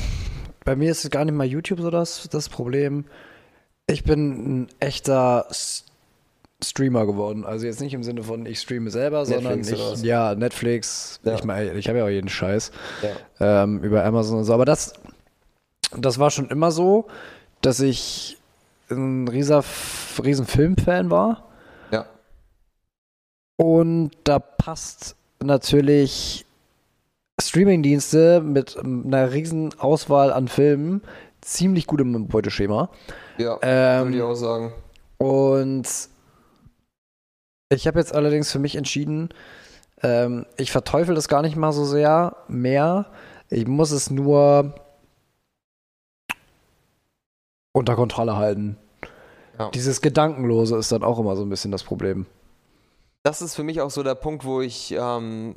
[0.64, 3.06] bei mir ist es gar nicht mal YouTube so das, das Problem.
[3.86, 5.46] Ich bin ein echter
[6.62, 7.44] Streamer geworden.
[7.44, 11.20] Also jetzt nicht im Sinne von ich streame selber, sondern Netflix oder ich, ja, Netflix.
[11.24, 11.34] Ja.
[11.34, 12.70] Ich meine, ich habe ja auch jeden Scheiß
[13.40, 13.62] Ja.
[13.64, 14.54] ähm, über Amazon und so.
[14.54, 14.94] Aber das,
[15.96, 17.06] das war schon immer so,
[17.60, 18.38] dass ich
[18.90, 19.64] ein rieser,
[20.22, 21.48] riesen Filmfan war.
[21.90, 22.06] Ja.
[23.56, 26.44] Und da passt natürlich
[27.40, 31.02] Streamingdienste mit einer riesen Auswahl an Filmen
[31.40, 32.90] ziemlich gut im Beuteschema.
[33.38, 34.72] Ja, würde ich Ähm, auch sagen.
[35.18, 35.88] und
[37.70, 39.30] ich habe jetzt allerdings für mich entschieden,
[40.02, 43.06] ähm, ich verteufel das gar nicht mal so sehr mehr.
[43.48, 44.74] Ich muss es nur
[47.72, 48.76] unter Kontrolle halten.
[49.58, 49.70] Ja.
[49.70, 52.26] Dieses Gedankenlose ist dann auch immer so ein bisschen das Problem.
[53.22, 55.54] Das ist für mich auch so der Punkt, wo ich ähm,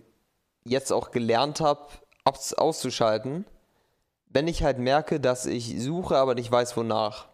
[0.63, 1.81] jetzt auch gelernt habe,
[2.23, 3.45] auszuschalten,
[4.29, 7.27] wenn ich halt merke, dass ich suche, aber nicht weiß, wonach.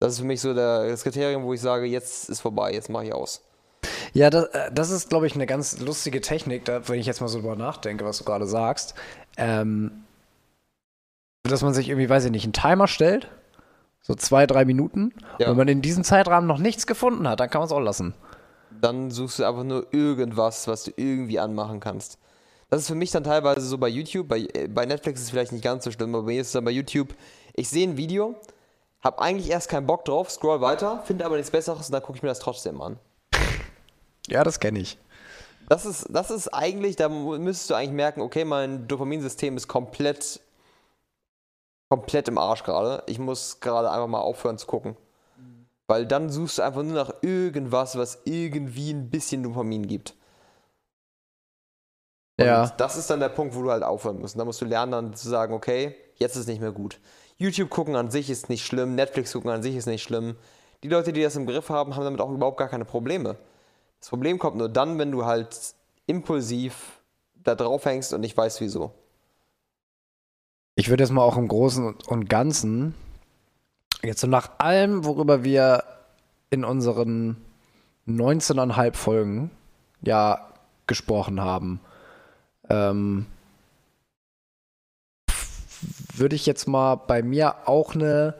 [0.00, 2.88] Das ist für mich so der, das Kriterium, wo ich sage, jetzt ist vorbei, jetzt
[2.88, 3.42] mache ich aus.
[4.12, 7.20] Ja, das, äh, das ist, glaube ich, eine ganz lustige Technik, da, wenn ich jetzt
[7.20, 8.94] mal so drüber nachdenke, was du gerade sagst.
[9.36, 10.04] Ähm,
[11.42, 13.28] dass man sich irgendwie, weiß ich nicht, einen Timer stellt,
[14.00, 15.12] so zwei, drei Minuten.
[15.38, 15.48] Ja.
[15.48, 18.14] Wenn man in diesem Zeitrahmen noch nichts gefunden hat, dann kann man es auch lassen.
[18.80, 22.18] Dann suchst du einfach nur irgendwas, was du irgendwie anmachen kannst.
[22.70, 25.30] Das ist für mich dann teilweise so bei YouTube, bei, äh, bei Netflix ist es
[25.30, 27.14] vielleicht nicht ganz so schlimm, aber bei mir ist es dann bei YouTube,
[27.54, 28.36] ich sehe ein Video,
[29.00, 32.16] habe eigentlich erst keinen Bock drauf, scroll weiter, finde aber nichts Besseres und dann gucke
[32.16, 32.98] ich mir das trotzdem an.
[34.30, 34.98] Ja, das kenne ich.
[35.70, 40.40] Das ist, das ist eigentlich, da müsstest du eigentlich merken, okay, mein Dopaminsystem ist komplett,
[41.90, 43.02] komplett im Arsch gerade.
[43.06, 44.98] Ich muss gerade einfach mal aufhören zu gucken.
[45.86, 50.14] Weil dann suchst du einfach nur nach irgendwas, was irgendwie ein bisschen Dopamin gibt.
[52.38, 52.68] Und Ja.
[52.68, 54.38] das ist dann der Punkt, wo du halt aufhören musst.
[54.38, 57.00] Da musst du lernen, dann zu sagen, okay, jetzt ist nicht mehr gut.
[57.38, 60.36] YouTube gucken an sich ist nicht schlimm, Netflix gucken an sich ist nicht schlimm.
[60.82, 63.36] Die Leute, die das im Griff haben, haben damit auch überhaupt gar keine Probleme.
[64.00, 65.74] Das Problem kommt nur dann, wenn du halt
[66.06, 67.00] impulsiv
[67.34, 68.92] da drauf hängst und nicht weißt, wieso.
[70.74, 72.94] Ich würde jetzt mal auch im Großen und Ganzen,
[74.02, 75.82] jetzt so nach allem, worüber wir
[76.50, 77.36] in unseren
[78.06, 79.50] 19,5 Folgen
[80.02, 80.52] ja
[80.86, 81.80] gesprochen haben,
[82.70, 83.26] ähm,
[86.18, 88.34] würde ich jetzt mal bei mir auch eine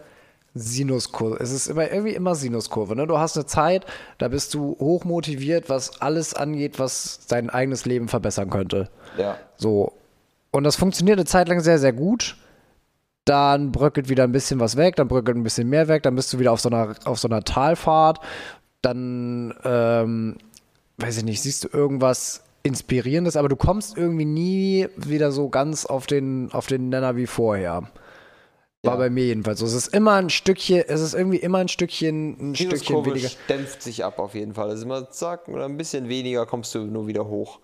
[0.54, 1.36] Sinuskurve.
[1.40, 2.96] Es ist immer irgendwie immer Sinuskurve.
[2.96, 3.06] Ne?
[3.06, 3.86] Du hast eine Zeit,
[4.18, 8.88] da bist du hochmotiviert, was alles angeht, was dein eigenes Leben verbessern könnte.
[9.16, 9.36] Ja.
[9.56, 9.92] So.
[10.50, 12.36] Und das funktioniert eine Zeit lang sehr, sehr gut.
[13.24, 16.32] Dann bröckelt wieder ein bisschen was weg, dann bröckelt ein bisschen mehr weg, dann bist
[16.32, 18.20] du wieder auf so einer, auf so einer Talfahrt.
[18.80, 20.38] Dann, ähm,
[20.96, 25.86] weiß ich nicht, siehst du irgendwas Inspirierendes, aber du kommst irgendwie nie wieder so ganz
[25.86, 27.90] auf den, auf den Nenner wie vorher.
[28.82, 28.96] War Ja.
[28.96, 29.66] bei mir jedenfalls so.
[29.66, 33.30] Es ist immer ein Stückchen, es ist irgendwie immer ein Stückchen, ein Stückchen weniger.
[33.48, 34.68] dämpft sich ab auf jeden Fall.
[34.70, 37.58] Also immer zack oder ein bisschen weniger kommst du nur wieder hoch.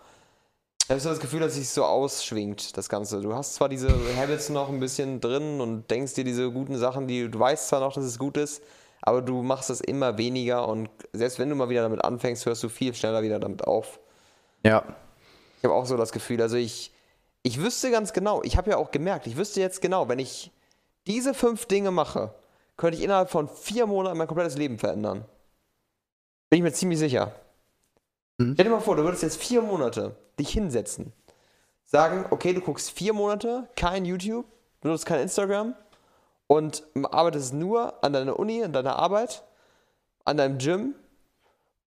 [0.85, 3.21] Ich habe so das Gefühl, dass sich so ausschwingt, das Ganze.
[3.21, 7.07] Du hast zwar diese Habits noch ein bisschen drin und denkst dir diese guten Sachen,
[7.07, 8.63] die du weißt zwar noch, dass es gut ist,
[9.01, 12.63] aber du machst es immer weniger und selbst wenn du mal wieder damit anfängst, hörst
[12.65, 13.99] du viel schneller wieder damit auf.
[14.65, 14.83] Ja.
[15.59, 16.93] Ich habe auch so das Gefühl, also ich,
[17.43, 20.51] ich wüsste ganz genau, ich habe ja auch gemerkt, ich wüsste jetzt genau, wenn ich
[21.07, 22.35] diese fünf Dinge mache,
[22.77, 25.25] könnte ich innerhalb von vier Monaten mein komplettes Leben verändern.
[26.51, 27.33] Bin ich mir ziemlich sicher.
[28.39, 28.55] Mhm.
[28.55, 31.13] Stell dir mal vor, du würdest jetzt vier Monate dich hinsetzen,
[31.85, 34.47] sagen, okay, du guckst vier Monate kein YouTube,
[34.81, 35.75] du nutzt kein Instagram
[36.47, 39.45] und arbeitest nur an deiner Uni, an deiner Arbeit,
[40.25, 40.95] an deinem Gym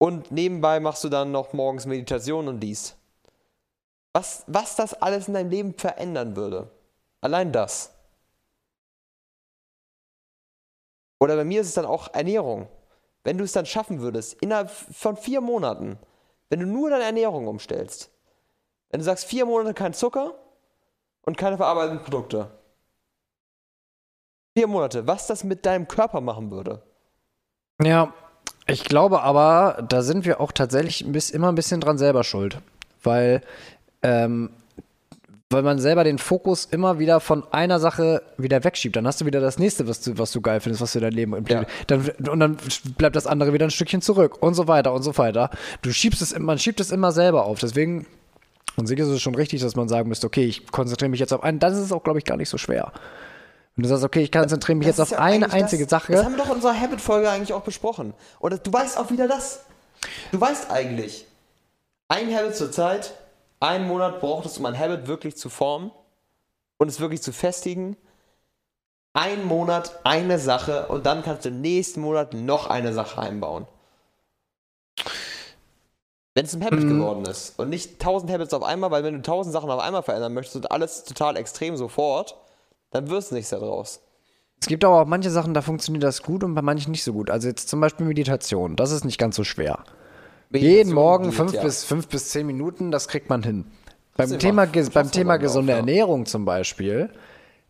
[0.03, 2.97] und nebenbei machst du dann noch morgens Meditation und dies.
[4.11, 6.69] Was, was das alles in deinem Leben verändern würde.
[7.21, 7.89] Allein das.
[11.21, 12.67] Oder bei mir ist es dann auch Ernährung.
[13.23, 15.97] Wenn du es dann schaffen würdest, innerhalb von vier Monaten,
[16.49, 18.11] wenn du nur deine Ernährung umstellst,
[18.89, 20.37] wenn du sagst, vier Monate kein Zucker
[21.21, 22.51] und keine verarbeiteten Produkte.
[24.53, 26.83] Vier Monate, was das mit deinem Körper machen würde.
[27.81, 28.13] Ja,
[28.67, 32.59] ich glaube aber, da sind wir auch tatsächlich bisschen, immer ein bisschen dran selber schuld.
[33.01, 33.41] Weil,
[34.01, 34.51] ähm,
[35.49, 38.95] weil man selber den Fokus immer wieder von einer Sache wieder wegschiebt.
[38.95, 41.03] Dann hast du wieder das nächste, was du, was du geil findest, was du in
[41.03, 41.67] dein Leben impliziert.
[41.87, 42.57] Dann, und dann
[42.97, 45.49] bleibt das andere wieder ein Stückchen zurück und so weiter und so weiter.
[45.81, 47.59] Du schiebst es, man schiebt es immer selber auf.
[47.59, 48.07] Deswegen,
[48.77, 51.33] und sicher ist es schon richtig, dass man sagen müsste, okay, ich konzentriere mich jetzt
[51.33, 51.59] auf einen.
[51.59, 52.91] Dann ist es auch, glaube ich, gar nicht so schwer.
[53.75, 56.13] Wenn du sagst, okay, ich konzentriere mich Das jetzt auf ja eine einzige das, Sache.
[56.13, 58.13] Das haben wir doch in unserer Habit-Folge eigentlich auch besprochen.
[58.39, 59.61] Und du weißt auch wieder das.
[60.31, 61.25] Du weißt eigentlich,
[62.07, 63.13] ein Habit zur Zeit,
[63.59, 65.91] einen Monat braucht es, um ein Habit wirklich zu formen
[66.77, 67.97] und es wirklich zu festigen.
[69.13, 73.65] Ein Monat, eine Sache und dann kannst du im nächsten Monat noch eine Sache einbauen.
[76.35, 76.99] Wenn es ein Habit Mhm.
[76.99, 80.01] geworden ist und nicht tausend Habits auf einmal, weil wenn du tausend Sachen auf einmal
[80.03, 82.35] verändern möchtest und alles total extrem sofort,
[82.93, 84.01] dann wird es nichts daraus.
[84.61, 87.11] Es gibt aber auch manche Sachen, da funktioniert das gut und bei manchen nicht so
[87.11, 87.29] gut.
[87.29, 89.83] Also jetzt zum Beispiel Meditation, das ist nicht ganz so schwer.
[90.51, 91.63] Jeden Meditation Morgen geht, fünf, ja.
[91.63, 93.65] bis, fünf bis zehn Minuten, das kriegt man hin.
[94.15, 95.79] Beim ist Thema, beim Thema gesunde ja.
[95.79, 97.09] Ernährung zum Beispiel,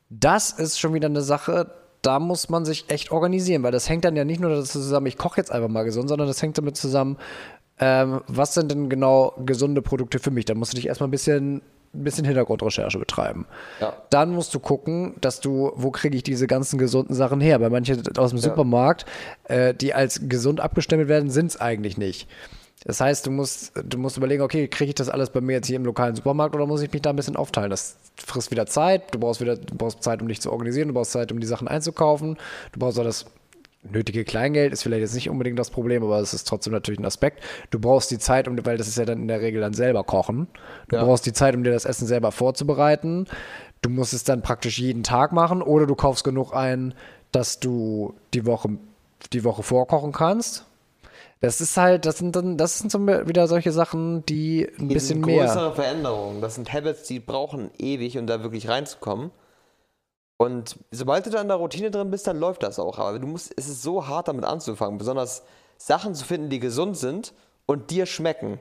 [0.09, 4.03] das ist schon wieder eine Sache, da muss man sich echt organisieren, weil das hängt
[4.03, 6.57] dann ja nicht nur dazu zusammen, ich koche jetzt einfach mal gesund, sondern das hängt
[6.57, 7.17] damit zusammen,
[7.79, 10.45] ähm, was sind denn genau gesunde Produkte für mich?
[10.45, 11.61] Da musst du dich erstmal ein bisschen,
[11.93, 13.45] ein bisschen Hintergrundrecherche betreiben.
[13.79, 13.93] Ja.
[14.09, 17.61] Dann musst du gucken, dass du, wo kriege ich diese ganzen gesunden Sachen her?
[17.61, 19.05] Weil manche aus dem Supermarkt,
[19.43, 22.27] äh, die als gesund abgestempelt werden, sind es eigentlich nicht.
[22.85, 25.67] Das heißt, du musst, du musst überlegen, okay, kriege ich das alles bei mir jetzt
[25.67, 27.69] hier im lokalen Supermarkt oder muss ich mich da ein bisschen aufteilen?
[27.69, 30.93] Das frisst wieder Zeit, du brauchst wieder, du brauchst Zeit, um dich zu organisieren, du
[30.93, 32.37] brauchst Zeit, um die Sachen einzukaufen,
[32.73, 33.25] du brauchst auch das
[33.89, 37.05] nötige Kleingeld, ist vielleicht jetzt nicht unbedingt das Problem, aber es ist trotzdem natürlich ein
[37.05, 37.43] Aspekt.
[37.69, 40.03] Du brauchst die Zeit, um, weil das ist ja dann in der Regel dann selber
[40.03, 40.47] kochen.
[40.87, 41.03] Du Ja.
[41.03, 43.25] brauchst die Zeit, um dir das Essen selber vorzubereiten.
[43.81, 46.93] Du musst es dann praktisch jeden Tag machen oder du kaufst genug ein,
[47.31, 48.69] dass du die Woche,
[49.33, 50.65] die Woche vorkochen kannst.
[51.41, 54.93] Das ist halt, das sind dann, das sind so wieder solche Sachen, die ein Die
[54.93, 55.43] bisschen sind mehr.
[55.45, 56.39] größere Veränderungen.
[56.39, 59.31] Das sind Habits, die brauchen ewig, um da wirklich reinzukommen.
[60.37, 62.99] Und sobald du da in der Routine drin bist, dann läuft das auch.
[62.99, 65.43] Aber du musst, es ist so hart damit anzufangen, besonders
[65.77, 67.33] Sachen zu finden, die gesund sind
[67.65, 68.59] und dir schmecken.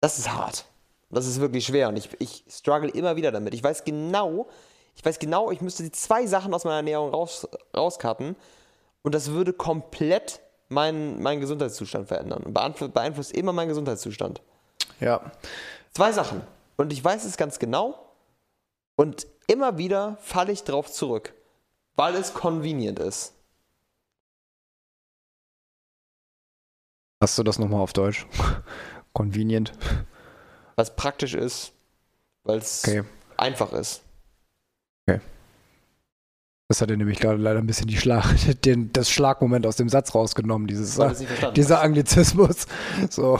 [0.00, 0.66] Das ist hart.
[1.10, 3.54] Das ist wirklich schwer und ich, ich struggle immer wieder damit.
[3.54, 4.48] Ich weiß genau,
[4.94, 8.36] ich weiß genau, ich müsste die zwei Sachen aus meiner Ernährung raus, rauscutten
[9.02, 14.42] und das würde komplett meinen, meinen Gesundheitszustand verändern und beeinflusst, beeinflusst immer meinen Gesundheitszustand.
[15.00, 15.32] Ja.
[15.94, 16.42] Zwei Sachen.
[16.76, 18.12] Und ich weiß es ganz genau.
[18.96, 21.34] Und immer wieder falle ich drauf zurück,
[21.96, 23.34] weil es convenient ist.
[27.20, 28.26] Hast du das nochmal auf Deutsch?
[29.12, 29.72] Convenient.
[30.76, 31.72] Was praktisch ist,
[32.44, 33.02] weil es Okay.
[33.36, 34.02] einfach ist.
[36.70, 38.26] Das hat er nämlich gerade leider ein bisschen die Schlag,
[38.66, 41.00] den, das Schlagmoment aus dem Satz rausgenommen, dieses,
[41.56, 41.82] dieser hast.
[41.82, 42.66] Anglizismus.
[43.08, 43.38] So.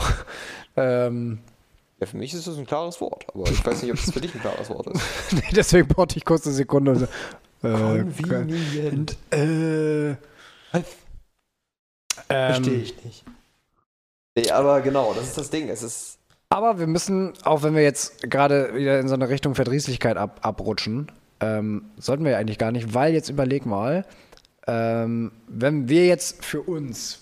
[0.75, 1.37] Ähm,
[1.99, 4.21] Ja, für mich ist es ein klares Wort, aber ich weiß nicht, ob es für
[4.21, 5.01] dich ein klares Wort ist.
[5.33, 6.91] nee, deswegen brauchte ich kurz eine Sekunde.
[6.91, 7.05] und so,
[7.67, 9.17] Äh, Convenient.
[9.31, 10.15] äh,
[12.27, 13.25] Verstehe ähm, ich nicht.
[14.37, 15.67] Nee, aber genau, das ist das Ding.
[15.69, 16.19] Es ist.
[16.49, 20.39] aber wir müssen, auch wenn wir jetzt gerade wieder in so eine Richtung Verdrießlichkeit ab,
[20.41, 24.05] abrutschen, ähm, sollten wir ja eigentlich gar nicht, weil jetzt überleg mal,
[24.67, 27.19] ähm, wenn wir jetzt für uns,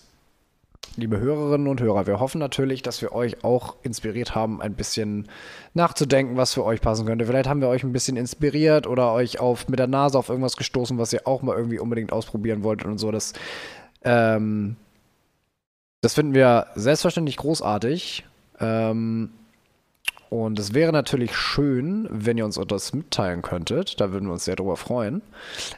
[0.97, 5.27] liebe Hörerinnen und Hörer, wir hoffen natürlich, dass wir euch auch inspiriert haben, ein bisschen
[5.75, 7.25] nachzudenken, was für euch passen könnte.
[7.25, 10.57] Vielleicht haben wir euch ein bisschen inspiriert oder euch auf, mit der Nase auf irgendwas
[10.57, 13.11] gestoßen, was ihr auch mal irgendwie unbedingt ausprobieren wolltet und so.
[13.11, 13.33] Das,
[14.03, 14.75] ähm,
[16.01, 18.25] das finden wir selbstverständlich großartig.
[18.59, 19.29] Ähm,
[20.29, 23.99] und es wäre natürlich schön, wenn ihr uns das mitteilen könntet.
[24.01, 25.21] Da würden wir uns sehr drüber freuen.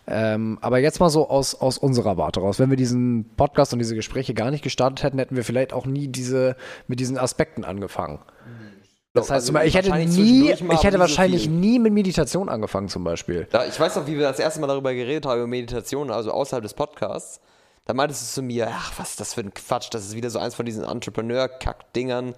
[0.08, 2.60] Ähm, aber jetzt mal so aus, aus unserer Warte raus.
[2.60, 5.86] Wenn wir diesen Podcast und diese Gespräche gar nicht gestartet hätten, hätten wir vielleicht auch
[5.86, 6.56] nie diese,
[6.88, 8.20] mit diesen Aspekten angefangen.
[9.14, 11.52] Das heißt, Also ich hätte wahrscheinlich nie, ich hätte so wahrscheinlich viel.
[11.52, 13.48] nie mit Meditation angefangen zum Beispiel.
[13.52, 16.32] Ja, ich weiß noch, wie wir das erste Mal darüber geredet haben, über Meditation, also
[16.32, 17.42] außerhalb des Podcasts.
[17.86, 19.88] Da meintest du zu mir, ach, was ist das für ein Quatsch?
[19.92, 22.36] Das ist wieder so eins von diesen Entrepreneur-Kack-Dingern,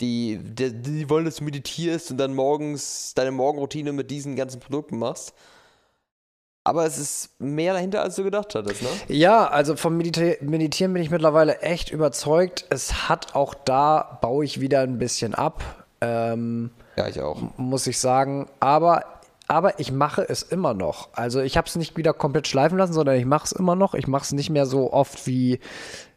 [0.00, 4.60] die, die, die wollen, dass du meditierst und dann morgens deine Morgenroutine mit diesen ganzen
[4.60, 5.32] Produkten machst.
[6.64, 8.88] Aber es ist mehr dahinter, als du gedacht hattest, ne?
[9.06, 12.64] Ja, also vom Medita Meditieren bin ich mittlerweile echt überzeugt.
[12.70, 15.62] Es hat auch da, baue ich wieder ein bisschen ab,
[16.00, 17.38] ähm, Ja, ich auch.
[17.56, 18.48] muss ich sagen.
[18.58, 19.04] Aber,
[19.46, 21.10] aber ich mache es immer noch.
[21.12, 23.94] Also ich habe es nicht wieder komplett schleifen lassen, sondern ich mache es immer noch.
[23.94, 25.60] Ich mache es nicht mehr so oft wie.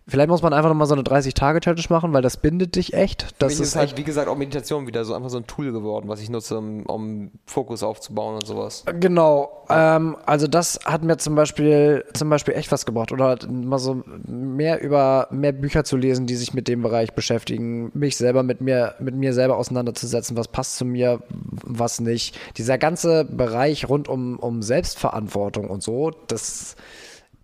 [0.10, 3.36] Vielleicht muss man einfach nochmal so eine 30-Tage-Challenge machen, weil das bindet dich echt.
[3.40, 6.10] Das ist ist halt, wie gesagt, auch Meditation wieder so einfach so ein Tool geworden,
[6.10, 8.84] was ich nutze, um, um Fokus aufzubauen und sowas.
[9.00, 13.12] Genau, ähm, also das hat mir zum Beispiel, zum Beispiel echt was gebracht.
[13.12, 17.14] Oder halt mal so mehr über mehr Bücher zu lesen, die sich mit dem Bereich
[17.14, 22.38] beschäftigen, mich selber mit mir, mit mir selber auseinanderzusetzen, was passt zu mir, was nicht.
[22.58, 26.76] Dieser ganze Bereich rund um, um Selbstverantwortung und so, das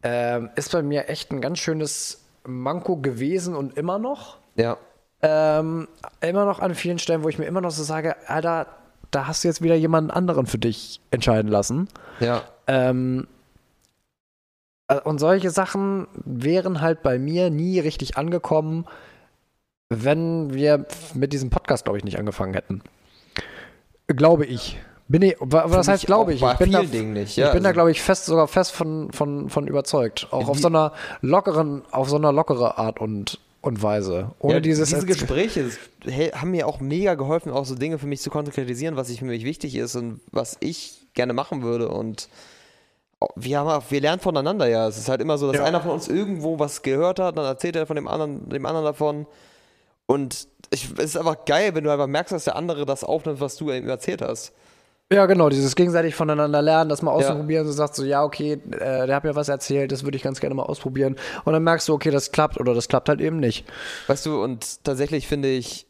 [0.03, 4.37] ähm, ist bei mir echt ein ganz schönes Manko gewesen und immer noch.
[4.55, 4.77] Ja.
[5.21, 5.87] Ähm,
[6.21, 8.67] immer noch an vielen Stellen, wo ich mir immer noch so sage, Alter,
[9.11, 11.87] da hast du jetzt wieder jemanden anderen für dich entscheiden lassen.
[12.19, 12.43] Ja.
[12.67, 13.27] Ähm,
[14.87, 18.85] äh, und solche Sachen wären halt bei mir nie richtig angekommen,
[19.89, 22.81] wenn wir mit diesem Podcast, glaube ich, nicht angefangen hätten.
[24.07, 24.79] Glaube ich.
[25.07, 26.41] Bin ich, wa- was heißt glaube ich?
[26.41, 29.11] Ich bin, da, nicht, ich ja, bin da, also- glaube ich, fest, sogar fest von,
[29.11, 30.27] von, von überzeugt.
[30.31, 34.31] Auch auf Die- so einer lockeren, auf so einer lockere Art und, und Weise.
[34.39, 35.69] Ohne ja, dieses diese Gespräche
[36.33, 39.25] haben mir auch mega geholfen, auch so Dinge für mich zu konkretisieren, was ich für
[39.25, 41.89] mich wichtig ist und was ich gerne machen würde.
[41.89, 42.27] Und
[43.35, 44.87] wir, haben wir lernen voneinander ja.
[44.87, 45.65] Es ist halt immer so, dass Ja.
[45.65, 48.85] einer von uns irgendwo was gehört hat, dann erzählt er von dem anderen, dem anderen
[48.85, 49.27] davon.
[50.07, 53.39] Und ich, es ist einfach geil, wenn du einfach merkst, dass der andere das aufnimmt,
[53.39, 54.51] was du ihm erzählt hast.
[55.13, 57.17] Ja, genau, dieses gegenseitig voneinander lernen, das mal Ja.
[57.17, 57.67] auszuprobieren.
[57.67, 60.39] Du sagst so, ja, okay, äh, der hat mir was erzählt, das würde ich ganz
[60.39, 61.15] gerne mal ausprobieren.
[61.43, 63.65] Und dann merkst du, okay, das klappt oder das klappt halt eben nicht.
[64.07, 65.87] Weißt du, und tatsächlich finde ich,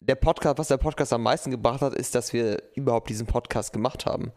[0.00, 3.72] der Podcast, was der Podcast am meisten gebracht hat, ist, dass wir überhaupt diesen Podcast
[3.72, 4.32] gemacht haben.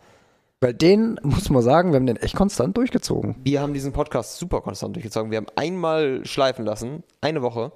[0.61, 3.35] Weil den, muss man sagen, wir haben den echt konstant durchgezogen.
[3.43, 5.31] Wir haben diesen Podcast super konstant durchgezogen.
[5.31, 7.71] Wir haben einmal schleifen lassen, eine Woche.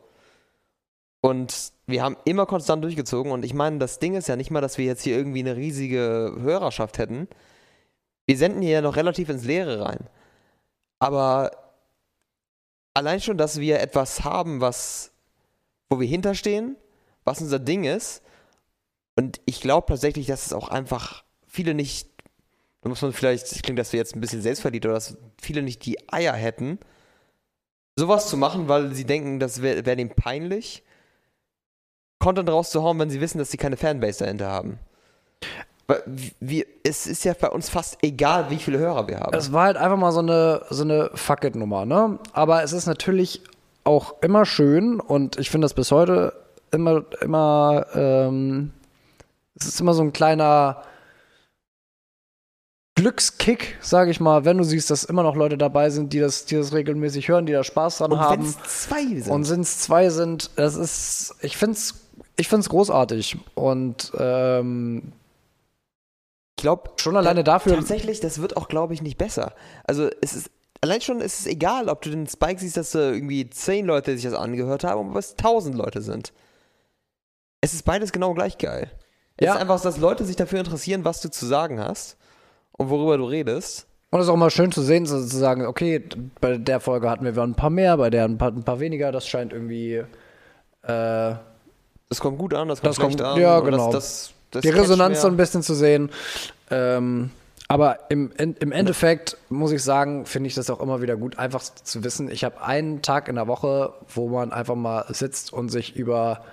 [1.22, 3.32] Und wir haben immer konstant durchgezogen.
[3.32, 5.56] Und ich meine, das Ding ist ja nicht mal, dass wir jetzt hier irgendwie eine
[5.56, 7.28] riesige Hörerschaft hätten.
[8.26, 10.08] Wir senden hier ja noch relativ ins Leere rein.
[11.00, 11.52] Aber
[12.94, 15.12] allein schon, dass wir etwas haben, was,
[15.90, 16.78] wo wir hinterstehen,
[17.24, 18.22] was unser Ding ist.
[19.16, 22.10] Und ich glaube tatsächlich, dass es auch einfach viele nicht
[22.82, 25.98] da muss man vielleicht, klingt das jetzt ein bisschen selbstverliebt, oder dass viele nicht die
[26.12, 26.80] Eier hätten,
[27.96, 30.84] sowas zu machen, weil sie denken, das wäre wär dem peinlich,
[32.20, 34.80] Content rauszuhauen, wenn sie wissen, dass sie keine Fanbase dahinter haben.
[36.40, 39.36] Wir, es ist ja bei uns fast egal, wie viele Hörer wir haben.
[39.36, 42.20] Es war halt einfach mal so eine, so eine Fuck-it-Nummer, ne?
[42.34, 43.42] Aber es ist natürlich
[43.86, 46.34] auch immer schön und ich finde das bis heute
[46.72, 48.72] immer, immer, ähm,
[49.60, 50.84] es ist immer so ein kleiner
[52.94, 56.46] Glückskick, sage ich mal, wenn du siehst, dass immer noch Leute dabei sind, die das,
[56.46, 58.44] die das regelmäßig hören, die da Spaß dran Und wenn haben.
[58.46, 58.58] es
[58.88, 59.28] zwei sind.
[59.30, 61.96] Und sind es zwei sind, das ist, ich finde es
[62.40, 63.38] ich find's großartig.
[63.56, 65.14] Und ähm,
[66.58, 67.76] ich glaube, schon alleine dafür.
[67.76, 69.54] Tatsächlich, das wird auch, glaube ich, nicht besser.
[69.86, 73.12] Also es ist, allein schon ist es egal, ob du den Spike siehst, dass da
[73.12, 76.34] irgendwie zehn Leute sich das angehört haben und was tausend Leute sind.
[77.62, 78.90] Es ist beides genau gleich geil.
[79.38, 79.56] Es Ja.
[79.56, 82.18] ist einfach, dass Leute sich dafür interessieren, was du zu sagen hast
[82.74, 83.88] und worüber du redest.
[84.12, 86.04] Und es ist auch mal schön zu sehen, so zu sagen, okay,
[86.42, 89.12] bei der Folge hatten wir ein paar mehr, bei der ein paar, ein paar weniger.
[89.12, 90.04] Das scheint irgendwie
[90.82, 91.36] äh,
[92.10, 93.40] Das kommt gut an, das kommt Das schlecht kommt- an.
[93.40, 93.92] ja, genau.
[93.92, 96.10] Das, das, die Resonanz so ein bisschen zu sehen.
[96.72, 97.30] Ähm,
[97.68, 101.38] aber im, in, im Endeffekt muss ich sagen, finde ich das auch immer wieder gut,
[101.38, 105.54] einfach zu wissen, ich habe einen Tag in der Woche, wo man einfach mal sitzt
[105.54, 106.44] und sich über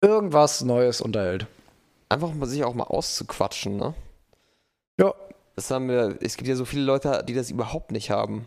[0.00, 1.46] irgendwas Neues unterhält.
[2.08, 3.94] Einfach mal sich auch mal auszuquatschen, ne?
[5.00, 5.14] Ja.
[5.54, 8.46] Das haben wir, es gibt ja so viele Leute, die das überhaupt nicht haben.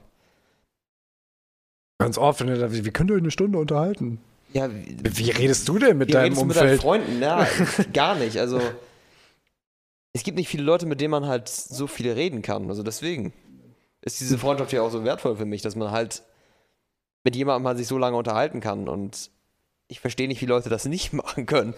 [2.00, 4.20] Ganz oft, wenn ihr da, wie könnt ihr euch eine Stunde unterhalten?
[4.56, 6.82] Ja, wie, redest du denn mit deinem du mit deinen Umfeld?
[6.82, 7.22] Freunden?
[7.22, 7.46] Ja,
[7.94, 8.38] gar nicht.
[8.38, 8.62] Also,
[10.14, 12.70] es gibt nicht viele Leute, mit denen man halt so viel reden kann.
[12.70, 13.34] Also deswegen
[14.02, 16.24] ist diese Freundschaft ja auch so wertvoll für mich, dass man halt
[17.26, 18.88] mit jemandem halt sich so lange unterhalten kann.
[18.88, 19.30] Und
[19.90, 21.74] ich verstehe nicht, wie Leute das nicht machen können.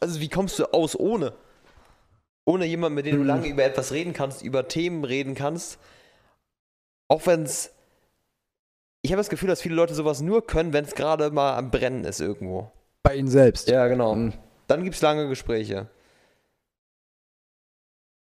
[0.00, 1.32] Also, wie kommst du aus ohne?
[2.44, 3.26] Ohne jemanden, mit dem du Mhm.
[3.28, 5.78] lange über etwas reden kannst, über Themen reden kannst.
[7.08, 7.70] Auch wenn es.
[9.06, 11.70] Ich habe das Gefühl, dass viele Leute sowas nur können, wenn es gerade mal am
[11.70, 12.72] Brennen ist irgendwo.
[13.04, 13.68] Bei ihnen selbst.
[13.68, 14.16] Ja, genau.
[14.16, 14.32] Mhm.
[14.66, 15.88] Dann gibt es lange Gespräche.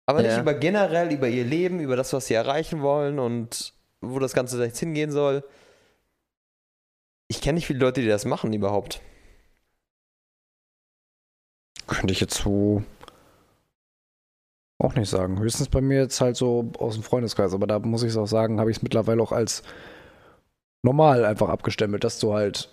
[0.05, 0.41] Aber nicht Ja.
[0.43, 3.73] über generell, über ihr Leben, über das, was sie erreichen wollen und
[4.03, 5.43] wo das Ganze jetzt hingehen soll.
[7.29, 9.01] Ich kenne nicht viele Leute, die das machen überhaupt.
[11.87, 12.83] Könnte ich jetzt so
[14.79, 15.39] auch nicht sagen.
[15.39, 17.55] Höchstens bei mir jetzt halt so aus dem Freundeskreis.
[17.55, 19.63] Aber da muss ich es auch sagen, habe ich es mittlerweile auch als
[20.85, 22.69] normal einfach abgestempelt, dass du halt,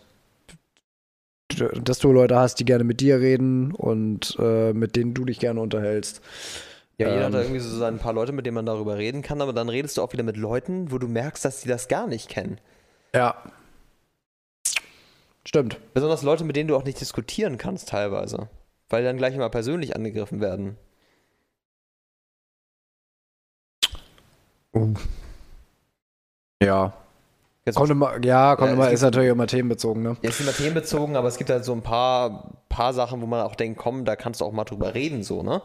[1.81, 5.39] dass du Leute hast, die gerne mit dir reden und äh, mit denen du dich
[5.39, 6.21] gerne unterhältst.
[6.97, 7.45] Ja, jeder hat da Ähm.
[7.45, 10.01] irgendwie so ein paar Leute, mit denen man darüber reden kann, aber dann redest du
[10.01, 12.59] auch wieder mit Leuten, wo du merkst, dass die das gar nicht kennen.
[13.15, 13.35] Ja.
[15.45, 15.79] Stimmt.
[15.93, 18.49] Besonders Leute, mit denen du auch nicht diskutieren kannst teilweise.
[18.89, 20.77] Weil die dann gleich immer persönlich angegriffen werden.
[26.61, 26.93] Ja.
[27.75, 30.17] Kommt immer, ja, kommt Ja, immer, es ist gibt- natürlich immer themenbezogen, ne?
[30.23, 33.41] Jetzt sind wir themenbezogen, aber es gibt halt so ein paar, paar Sachen, wo man
[33.41, 35.61] auch denkt, komm, da kannst du auch mal drüber reden, so, ne?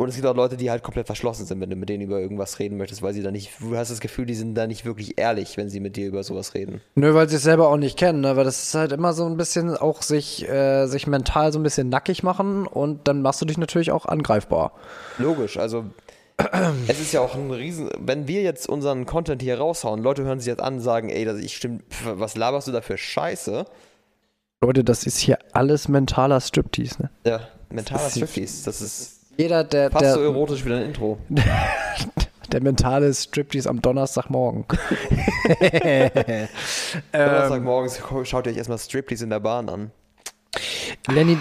[0.00, 2.20] Und es gibt auch Leute, die halt komplett verschlossen sind, wenn du mit denen über
[2.20, 4.84] irgendwas reden möchtest, weil sie da nicht, du hast das Gefühl, die sind da nicht
[4.84, 6.80] wirklich ehrlich, wenn sie mit dir über sowas reden.
[6.94, 8.36] Nö, weil sie es selber auch nicht kennen, ne?
[8.36, 11.64] Weil das ist halt immer so ein bisschen auch sich, äh, sich mental so ein
[11.64, 14.70] bisschen nackig machen und dann machst du dich natürlich auch angreifbar.
[15.16, 15.86] Logisch, also
[16.88, 20.38] es ist ja auch ein Riesen, wenn wir jetzt unseren Content hier raushauen, Leute hören
[20.38, 23.64] sich jetzt an und sagen, ey, das ich stimmt, was laberst du da für Scheiße?
[24.60, 27.10] Leute, das ist hier alles mentaler Striptease, ne?
[27.24, 31.18] Ja, mentaler Striptease, das ist Jeder, der, fast der, so erotisch wie dein Intro.
[32.52, 34.64] der mentale Striptease am Donnerstagmorgen.
[35.60, 36.48] ähm,
[37.12, 39.90] Donnerstagmorgens schaut ihr euch erstmal Striptease in der Bahn an.
[41.08, 41.36] Lenny,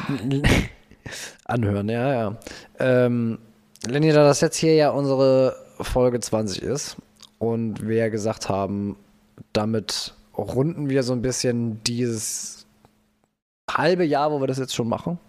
[1.46, 2.38] anhören, ja, ja.
[2.80, 3.40] Ähm,
[3.88, 6.98] Lenny, da das jetzt hier ja unsere Folge 20 ist
[7.40, 8.96] und wir ja gesagt haben,
[9.54, 12.66] damit runden wir so ein bisschen dieses
[13.70, 15.20] halbe Jahr, wo wir das jetzt schon machen,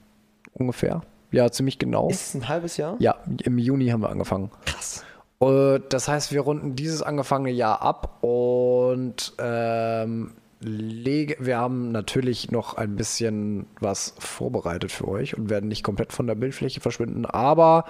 [0.54, 1.02] ungefähr.
[1.30, 2.08] Ja, ziemlich genau.
[2.08, 2.96] Ist es ein halbes Jahr?
[3.00, 4.50] Ja, im Juni haben wir angefangen.
[4.64, 5.04] Krass.
[5.40, 12.74] Äh, Das heißt, wir runden dieses angefangene Jahr ab und ähm, wir haben natürlich noch
[12.74, 17.84] ein bisschen was vorbereitet für euch und werden nicht komplett von der Bildfläche verschwinden, aber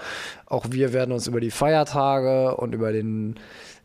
[0.46, 3.36] auch wir werden uns über die Feiertage und über den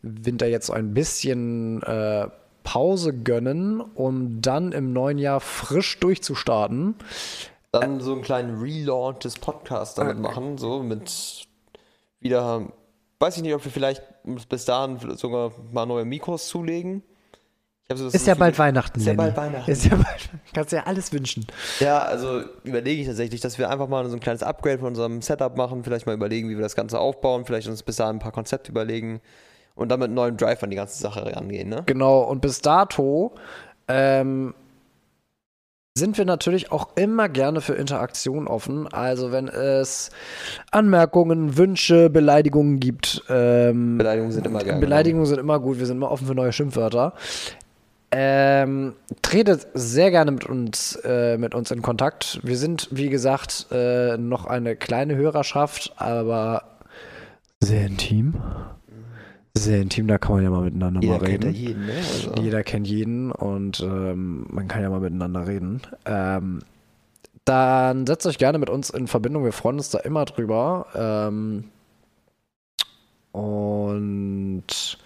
[0.02, 2.28] Winter jetzt ein bisschen äh,
[2.62, 6.96] Pause gönnen, um dann im neuen Jahr frisch durchzustarten.
[7.72, 11.46] Dann so einen kleinen Relaunch des Podcasts damit machen, so mit
[12.20, 12.68] wieder,
[13.18, 14.02] weiß ich nicht, ob wir vielleicht
[14.48, 17.02] bis dahin sogar mal neue Mikros zulegen.
[17.92, 18.98] So Ist ja bald Weihnachten.
[18.98, 19.70] Ist ja bald Weihnachten.
[19.70, 21.46] Ist ja bald, kannst dir ja alles wünschen.
[21.80, 25.20] Ja, also überlege ich tatsächlich, dass wir einfach mal so ein kleines Upgrade von unserem
[25.20, 28.20] Setup machen, vielleicht mal überlegen, wie wir das Ganze aufbauen, vielleicht uns bis dahin ein
[28.20, 29.20] paar Konzepte überlegen
[29.74, 31.82] und dann mit neuem Drive an die ganze Sache rangehen, ne?
[31.84, 33.34] Genau, und bis dato
[33.86, 34.54] ähm,
[35.96, 38.88] sind wir natürlich auch immer gerne für Interaktion offen.
[38.88, 40.10] Also wenn es
[40.70, 44.80] Anmerkungen, Wünsche, Beleidigungen gibt, ähm, Beleidigungen sind immer gerne.
[44.80, 47.12] Beleidigungen sind immer gut, wir sind immer offen für neue Schimpfwörter.
[48.16, 48.92] Ähm,
[49.22, 52.38] tretet sehr gerne mit uns, äh, mit uns in Kontakt.
[52.44, 56.62] Wir sind, wie gesagt, äh, noch eine kleine Hörerschaft, aber
[57.60, 58.34] sehr intim.
[59.56, 61.54] Sehr intim, da kann man ja mal miteinander Jeder mal kennt reden.
[61.54, 61.92] ja jeden, ne?
[61.96, 65.80] Also, Jeder kennt jeden und ähm, man kann ja mal miteinander reden.
[66.04, 66.60] Ähm,
[67.44, 69.44] dann setzt euch gerne mit uns in Verbindung.
[69.44, 70.86] Wir freuen uns da immer drüber.
[70.94, 71.64] Ähm,
[73.32, 74.98] und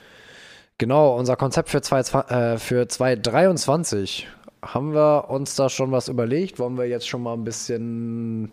[0.78, 4.28] genau, unser Konzept für, zwei, äh, für 2023
[4.62, 6.58] haben wir uns da schon was überlegt?
[6.58, 8.44] Wollen wir jetzt schon mal ein bisschen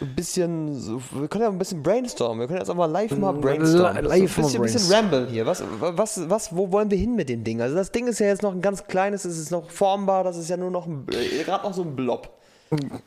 [0.00, 0.76] ein bisschen,
[1.12, 2.40] wir können ja ein bisschen brainstormen.
[2.40, 4.04] Wir können jetzt auch mal live mal brainstormen.
[4.04, 5.46] live so ein bisschen, bisschen ramblen hier.
[5.46, 7.62] Was, was, was, wo wollen wir hin mit dem Ding?
[7.62, 10.36] Also das Ding ist ja jetzt noch ein ganz kleines, es ist noch formbar, das
[10.36, 12.28] ist ja nur noch ein, äh, gerade noch so ein Blob.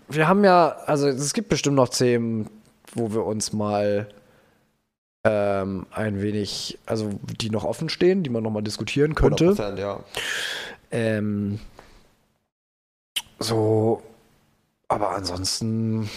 [0.10, 2.50] Wir haben ja, also es gibt bestimmt noch Themen,
[2.96, 4.08] wo wir uns mal
[5.24, 9.52] ähm, ein wenig, also die noch offen stehen, die man noch mal diskutieren könnte.
[9.52, 10.00] 100%, ja.
[10.92, 11.60] Ähm,
[13.40, 14.02] so,
[14.88, 16.10] aber ansonsten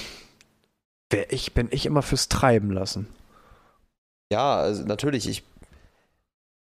[1.11, 3.09] wär ich, bin ich immer fürs Treiben lassen.
[4.33, 5.43] Ja, also natürlich, ich,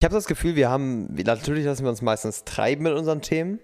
[0.00, 3.60] ich habe das Gefühl, wir haben, natürlich lassen wir uns meistens treiben mit unseren Themen.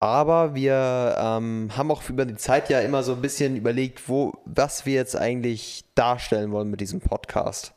[0.00, 4.32] Aber wir ähm, haben auch über die Zeit ja immer so ein bisschen überlegt, wo,
[4.44, 7.74] was wir jetzt eigentlich darstellen wollen mit diesem Podcast.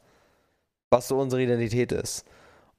[0.91, 2.26] Was so unsere Identität ist.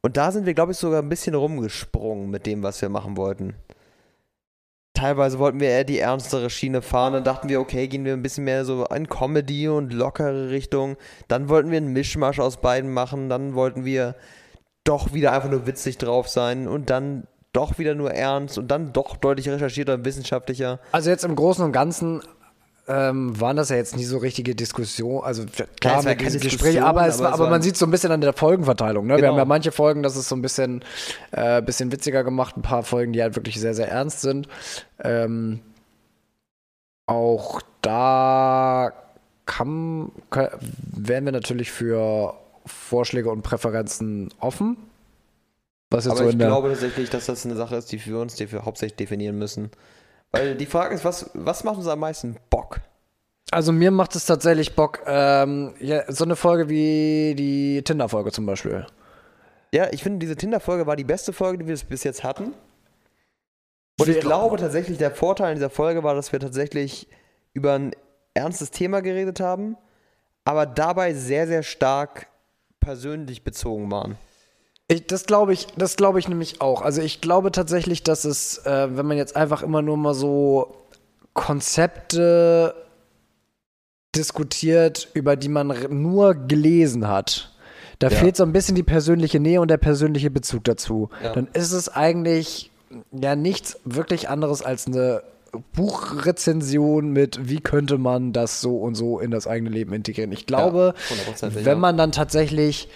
[0.01, 3.17] Und da sind wir, glaube ich, sogar ein bisschen rumgesprungen mit dem, was wir machen
[3.17, 3.55] wollten.
[4.95, 8.23] Teilweise wollten wir eher die ernstere Schiene fahren, dann dachten wir, okay, gehen wir ein
[8.23, 10.97] bisschen mehr so in Comedy und lockere Richtung.
[11.29, 14.15] Dann wollten wir einen Mischmasch aus beiden machen, dann wollten wir
[14.85, 18.93] doch wieder einfach nur witzig drauf sein und dann doch wieder nur ernst und dann
[18.93, 20.81] doch deutlich recherchierter und wissenschaftlicher.
[20.93, 22.23] Also jetzt im Großen und Ganzen
[22.89, 25.45] ähm, waren das ja jetzt nie so richtige Diskussionen, also
[25.81, 28.21] klar mit keine Gesprächen, aber, es aber es aber man sieht so ein bisschen an
[28.21, 29.07] der Folgenverteilung.
[29.07, 29.15] Ne?
[29.15, 29.33] Wir Genau.
[29.33, 30.85] haben ja manche Folgen, das ist so ein bisschen,
[31.31, 34.49] äh, bisschen witziger gemacht, ein paar Folgen, die halt wirklich sehr, sehr ernst sind.
[35.05, 35.61] Ähm,
[37.07, 38.93] auch da
[39.47, 40.49] kann, kann,
[40.91, 42.35] wären wir natürlich für
[42.67, 44.77] Vorschläge und Präferenzen offen.
[45.93, 48.35] Was jetzt Aber so ich glaube tatsächlich, dass das eine Sache ist, die wir uns
[48.35, 49.71] die wir hauptsächlich definieren müssen.
[50.31, 52.81] Weil die Frage ist, was, was macht uns am meisten Bock?
[53.51, 58.47] Also mir macht es tatsächlich Bock, ähm, ja, so eine Folge wie die Tinder-Folge zum
[58.47, 58.87] Beispiel.
[59.75, 62.55] Ja, ich finde, diese Tinder-Folge war die beste Folge, die wir bis jetzt hatten.
[64.01, 67.09] Und ich glaube tatsächlich, der Vorteil in dieser Folge war, dass wir tatsächlich
[67.53, 67.93] über ein
[68.35, 69.77] ernstes Thema geredet haben,
[70.45, 72.29] aber dabei sehr, sehr stark
[72.81, 74.17] persönlich bezogen waren.
[74.93, 76.83] Ich, das glaube ich, das glaube ich nämlich auch.
[76.83, 80.77] Also ich glaube tatsächlich, dass es, äh, wenn man jetzt einfach immer nur mal so
[81.35, 82.75] Konzepte
[84.15, 87.51] diskutiert, über die man nur gelesen hat,
[87.99, 88.19] da Ja.
[88.19, 91.09] fehlt so ein bisschen die persönliche Nähe und der persönliche Bezug dazu.
[91.23, 91.33] Ja.
[91.33, 92.71] Dann ist es eigentlich
[93.13, 95.23] ja nichts wirklich anderes als eine
[95.75, 100.33] Buchrezension mit, wie könnte man das so und so in das eigene Leben integrieren.
[100.33, 101.79] Ich glaube, hundertprozentig, wenn ja.
[101.79, 102.89] man dann tatsächlich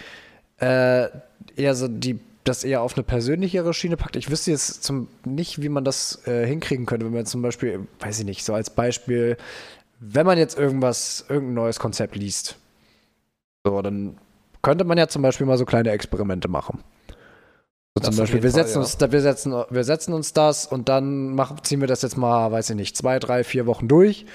[0.59, 1.07] äh,
[1.55, 4.15] eher so die das eher auf eine persönlichere Schiene packt.
[4.15, 7.87] Ich wüsste jetzt zum, nicht, wie man das äh, hinkriegen könnte, wenn man zum Beispiel,
[7.99, 9.37] weiß ich nicht, so als Beispiel,
[9.99, 12.57] wenn man jetzt irgendwas, irgendein neues Konzept liest,
[13.65, 14.17] so, dann
[14.61, 16.83] könnte man ja zum Beispiel mal so kleine Experimente machen.
[17.95, 18.81] So zum Beispiel, wir Fall, setzen, ja.
[18.81, 22.51] uns, wir, setzen, wir setzen uns das und dann machen, ziehen wir das jetzt mal,
[22.51, 24.25] weiß ich nicht, zwei, drei, vier Wochen durch.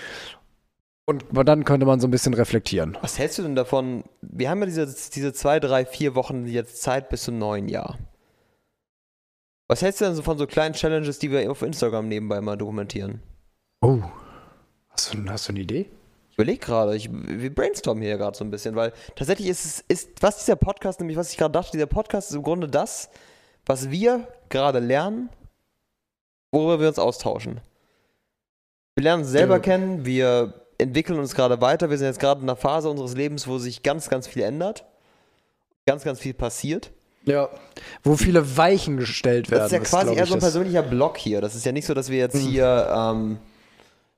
[1.05, 2.97] Und dann könnte man so ein bisschen reflektieren.
[3.03, 4.05] Was hältst du denn davon?
[4.21, 7.99] Wir haben ja diese, diese zwei, drei, vier Wochen jetzt Zeit bis zum neuen Jahr.
[9.69, 12.57] Was hältst du denn so von so kleinen Challenges, die wir auf Instagram nebenbei mal
[12.57, 13.21] dokumentieren?
[13.81, 13.99] Oh.
[14.91, 15.91] Hast du, hast du eine Idee?
[16.31, 19.81] Ich überlege gerade, ich, wir brainstormen hier gerade so ein bisschen, weil tatsächlich ist es,
[19.89, 23.11] ist, was dieser Podcast, nämlich was ich gerade dachte, dieser Podcast ist im Grunde das,
[23.67, 25.31] was wir gerade lernen,
[26.53, 27.61] worüber wir uns austauschen.
[28.95, 29.61] Wir lernen uns selber Ja.
[29.61, 33.47] kennen, wir entwickeln uns gerade weiter, wir sind jetzt gerade in einer Phase unseres Lebens,
[33.47, 34.85] wo sich ganz, ganz viel ändert,
[35.87, 36.91] ganz, ganz viel passiert.
[37.25, 37.49] Ja.
[38.03, 39.63] Wo viele Weichen gestellt werden.
[39.63, 41.41] Das ist ja quasi eher ich, so ein persönlicher Blog hier.
[41.41, 42.49] Das ist ja nicht so, dass wir jetzt Mhm.
[42.49, 43.39] hier ähm,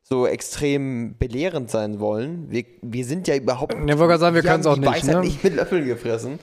[0.03, 2.51] so extrem belehrend sein wollen.
[2.51, 3.75] Wir, wir sind ja überhaupt.
[3.75, 5.21] Ja, wollte gerade sagen, wir haben können's auch nicht, Weisheit ne?
[5.21, 6.39] nicht mit Löffeln gefressen.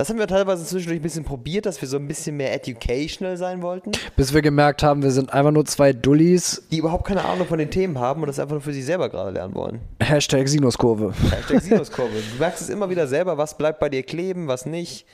[0.00, 3.36] Das haben wir teilweise zwischendurch ein bisschen probiert, dass wir so ein bisschen mehr educational
[3.36, 6.62] sein wollten, Bis wir gemerkt haben, wir sind einfach nur zwei Dullis.
[6.70, 9.10] die überhaupt keine Ahnung von den Themen haben und das einfach nur für sich selber
[9.10, 9.80] gerade lernen wollen.
[10.00, 11.12] Hashtag Sinuskurve.
[11.30, 12.14] Hashtag Sinuskurve.
[12.32, 15.04] Du merkst es immer wieder selber, was bleibt bei dir kleben, was nicht.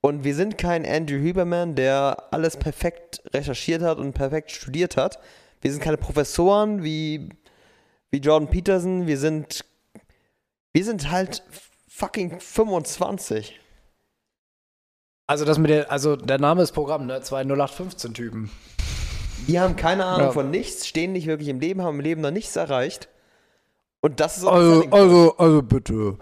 [0.00, 5.18] Und wir sind kein Andrew Huberman, der alles perfekt recherchiert hat und perfekt studiert hat.
[5.62, 7.28] Wir sind keine Professoren wie,
[8.12, 9.08] wie Jordan Peterson.
[9.08, 9.64] Wir sind,
[10.72, 11.42] wir sind halt
[11.88, 13.58] fucking 25.
[15.32, 17.22] Also das mit der, also der Name ist Programm, ne?
[17.22, 18.50] Zwei 0815 Typen.
[19.48, 20.32] Die haben keine Ahnung Ja.
[20.32, 23.08] von nichts, stehen nicht wirklich im Leben, haben im Leben noch nichts erreicht.
[24.02, 26.18] Und das ist auch Also, also, also bitte.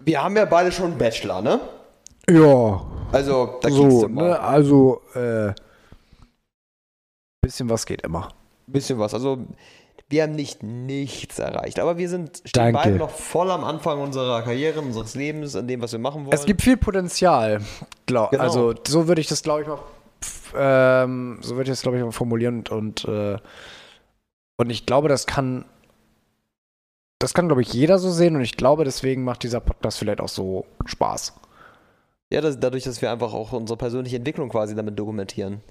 [0.00, 1.60] Wir haben ja beide schon einen Bachelor, ne?
[2.28, 2.82] Ja.
[3.12, 4.40] Also, da so, du mal ne?
[4.40, 5.52] Also, äh.
[7.42, 8.28] Bisschen was geht immer.
[8.66, 9.14] bisschen was.
[9.14, 9.38] Also,
[10.12, 14.42] wir haben nicht nichts erreicht, aber wir sind stehen beide noch voll am Anfang unserer
[14.42, 16.34] Karriere, unseres Lebens, an dem, was wir machen wollen.
[16.34, 17.62] Es gibt viel Potenzial.
[18.04, 18.42] Glaub, Genau.
[18.42, 19.78] Also, so würde ich das, glaube ich, mal.
[20.54, 23.38] Ähm, so würde ich das, glaube ich, mal formulieren und, und, äh,
[24.58, 25.64] und ich glaube, das kann.
[27.18, 30.20] Das kann, glaube ich, jeder so sehen und ich glaube, deswegen macht dieser Podcast vielleicht
[30.20, 31.34] auch so Spaß.
[32.30, 35.62] Ja, das, dadurch, dass wir einfach auch unsere persönliche Entwicklung quasi damit dokumentieren.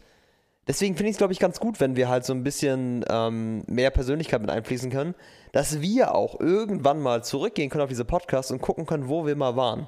[0.68, 3.64] Deswegen finde ich es, glaube ich, ganz gut, wenn wir halt so ein bisschen ähm,
[3.68, 5.16] mehr Persönlichkeit mit einfließen können,
[5.54, 9.36] dass wir auch irgendwann mal zurückgehen können auf diese Podcasts und gucken können, wo wir
[9.36, 9.88] mal waren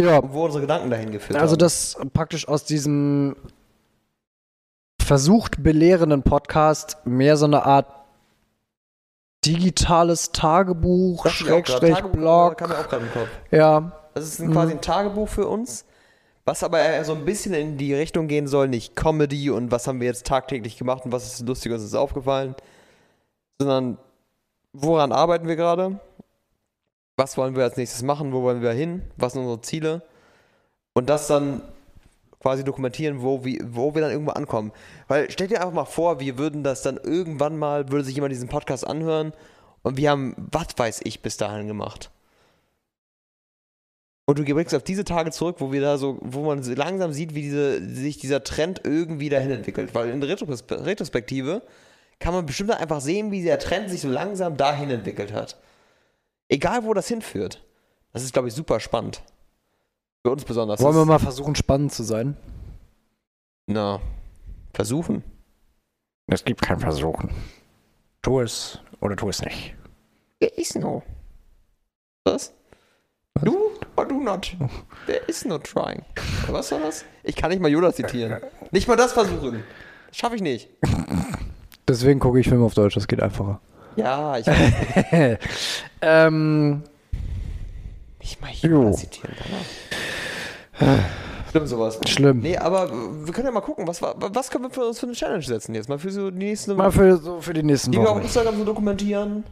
[0.00, 1.58] Ja, und wo unsere Gedanken dahin geführt Also haben.
[1.58, 3.36] das praktisch aus diesem
[5.00, 7.86] versucht belehrenden Podcast mehr so eine Art
[9.44, 11.26] digitales Tagebuch.
[11.28, 12.56] Schrägstrich Tagebuch Blog.
[12.58, 13.28] Kopf.
[13.50, 14.52] Ja, Das ist ein, Mhm.
[14.52, 15.84] quasi ein Tagebuch für uns,
[16.44, 19.86] was aber eher so ein bisschen in die Richtung gehen soll, nicht Comedy und was
[19.86, 22.54] haben wir jetzt tagtäglich gemacht und was ist lustig, was ist aufgefallen,
[23.58, 23.98] sondern
[24.72, 25.98] woran arbeiten wir gerade?
[27.16, 28.32] Was wollen wir als nächstes machen?
[28.32, 29.02] Wo wollen wir hin?
[29.16, 30.02] Was sind unsere Ziele?
[30.94, 31.62] Und das dann
[32.40, 34.72] quasi dokumentieren, wo, wir- wo wir dann irgendwo ankommen.
[35.08, 38.32] Weil stell dir einfach mal vor, wir würden das dann irgendwann mal, würde sich jemand
[38.32, 39.32] diesen Podcast anhören
[39.82, 42.10] und wir haben, was weiß ich, bis dahin gemacht.
[44.26, 47.12] Und du blickst auf diese Tage zurück, wo wir da so, wo man so langsam
[47.12, 49.94] sieht, wie diese, sich dieser Trend irgendwie dahin entwickelt.
[49.94, 51.62] Weil in der Retros Retrospektive
[52.20, 55.58] kann man bestimmt einfach sehen, wie der Trend sich so langsam dahin entwickelt hat.
[56.48, 57.62] Egal, wo das hinführt.
[58.12, 59.22] Das ist, glaube ich, super spannend.
[60.22, 60.80] Für uns besonders.
[60.80, 62.36] Wollen wir mal versuchen, spannend zu sein?
[63.66, 64.00] Na,
[64.72, 65.22] versuchen.
[66.26, 67.30] Es gibt kein Versuchen.
[68.22, 69.74] Tu es oder tu es nicht.
[70.38, 71.02] Is no.
[72.24, 72.54] Was?
[73.34, 73.44] Was?
[73.44, 74.54] Du or do not.
[75.06, 76.02] There is no trying.
[76.48, 77.04] Was war das?
[77.22, 78.38] Ich kann nicht mal Yoda zitieren.
[78.70, 79.62] Nicht mal das versuchen.
[80.08, 80.68] Das schaffe ich nicht.
[81.88, 83.60] Deswegen gucke ich Filme auf Deutsch, das geht einfacher.
[83.96, 84.46] Ja, ich
[86.00, 86.82] ähm,
[88.20, 88.82] nicht mal Jo.
[88.84, 89.34] Yoda zitieren.
[91.50, 92.00] Stimmt sowas.
[92.08, 92.40] schlimm.
[92.40, 95.14] Nee, aber wir können ja mal gucken, was, was können wir für uns für eine
[95.14, 95.88] Challenge setzen jetzt?
[95.88, 98.24] Mal für so die nächsten Mal für, so für die nächsten die wir auf Wochen.
[98.24, 99.44] Instagram so dokumentieren.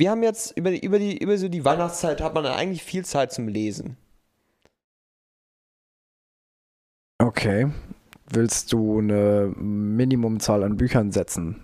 [0.00, 3.04] Wir haben jetzt über die, über die, über so die Weihnachtszeit hat man eigentlich viel
[3.04, 3.98] Zeit zum Lesen.
[7.18, 7.70] Okay.
[8.30, 11.62] Willst du eine Minimumzahl an Büchern setzen?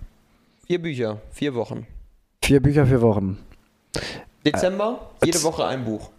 [0.67, 1.87] Vier Bücher, vier Wochen.
[2.45, 3.39] Vier Bücher, vier Wochen.
[4.45, 6.11] Dezember, Äh, jede Woche ein Buch.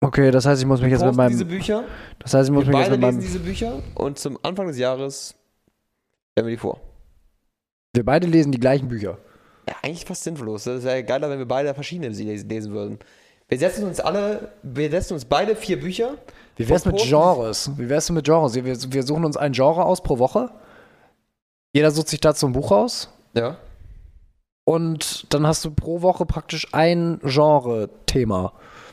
[0.00, 1.58] Okay, das heißt, ich muss mich jetzt mit posten diese meinem.
[1.58, 1.84] Bücher,
[2.20, 3.20] Das heißt, ich muss wir mich jetzt beide mit lesen meinem.
[3.20, 5.34] diese Bücher und zum Anfang des Jahres
[6.30, 6.80] stellen wir die vor.
[7.94, 9.18] Wir beide lesen die gleichen Bücher.
[9.68, 10.64] Ja, eigentlich fast sinnlos.
[10.64, 12.98] Das wäre geiler, wenn wir beide verschiedene sie lesen, würden.
[13.48, 16.16] Wir setzen uns alle, wir setzen uns beide vier Bücher.
[16.56, 17.70] Wie wär's mit Genres?
[17.76, 18.54] Wie wär's denn mit Genres?
[18.54, 20.50] Wir, wir suchen uns ein Genre aus pro Woche.
[21.72, 23.08] Jeder sucht sich dazu ein Buch aus.
[23.34, 23.58] Ja.
[24.64, 28.52] Und dann hast du pro Woche praktisch ein Genre-Thema.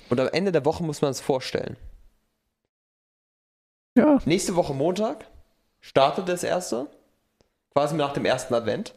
[0.09, 1.77] Und am Ende der Woche muss man es vorstellen.
[3.95, 4.19] Ja.
[4.25, 5.25] Nächste Woche Montag
[5.79, 6.87] startet das erste.
[7.73, 8.95] Quasi nach dem ersten Advent.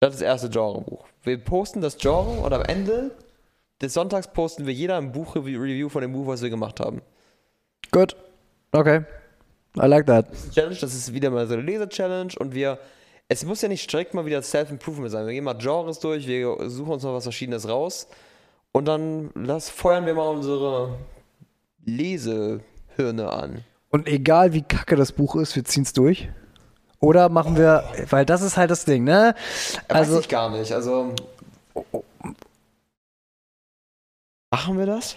[0.00, 1.04] Das ist das erste Genrebuch.
[1.24, 3.10] Wir posten das Genre und am Ende
[3.80, 7.02] des Sonntags posten wir jeder ein Buch-Review von dem Buch, was wir gemacht haben.
[7.90, 8.16] Gut.
[8.72, 9.02] Okay.
[9.76, 10.30] I like that.
[10.30, 12.78] Das ist eine Challenge, das ist wieder mal so eine Leser-Challenge und wir.
[13.30, 15.26] Es muss ja nicht strikt mal wieder Self-Improvement sein.
[15.26, 18.08] Wir gehen mal Genres durch, wir suchen uns noch was Verschiedenes raus
[18.72, 20.96] und dann lass, feuern wir mal unsere
[21.84, 23.64] Lesehirne an.
[23.90, 26.30] Und egal wie kacke das Buch ist, wir ziehen's durch.
[27.00, 29.34] Oder machen wir, weil das ist halt das Ding, ne?
[29.86, 30.72] Also, Also, Weiß ich gar nicht.
[30.72, 31.14] Also.
[34.50, 35.16] Machen wir das?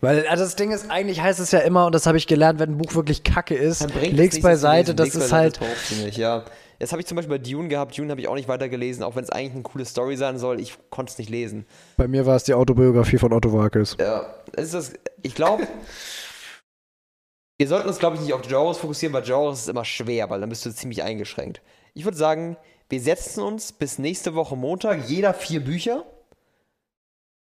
[0.00, 2.60] weil also das Ding ist, eigentlich heißt es ja immer, und das habe ich gelernt,
[2.60, 5.60] wenn ein Buch wirklich kacke ist, es leg's beiseite, das ist halt,
[6.04, 6.44] nicht, ja.
[6.78, 7.96] Jetzt habe ich zum Beispiel bei Dune gehabt.
[7.96, 10.60] Dune habe ich auch nicht weitergelesen, auch wenn es eigentlich eine coole Story sein soll.
[10.60, 11.64] Ich konnte es nicht lesen.
[11.96, 13.96] bei mir war es die Autobiografie von Otto Walkes.
[14.00, 14.26] Ja,
[14.56, 14.92] ist das.
[15.22, 15.68] Ich glaube,
[17.62, 20.40] wir sollten uns, glaube ich, nicht auf Genres fokussieren, weil Genres ist immer schwer, weil
[20.40, 21.62] dann bist du ziemlich eingeschränkt.
[21.94, 22.56] Ich würde sagen,
[22.88, 26.04] wir setzen uns bis nächste Woche Montag jeder vier Bücher.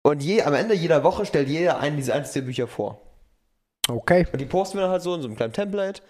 [0.03, 3.01] Und je, am Ende jeder Woche stellt jeder einen dieser der Bücher vor.
[3.89, 4.25] Okay.
[4.31, 6.01] Und die posten wir dann halt so in so einem kleinen Template.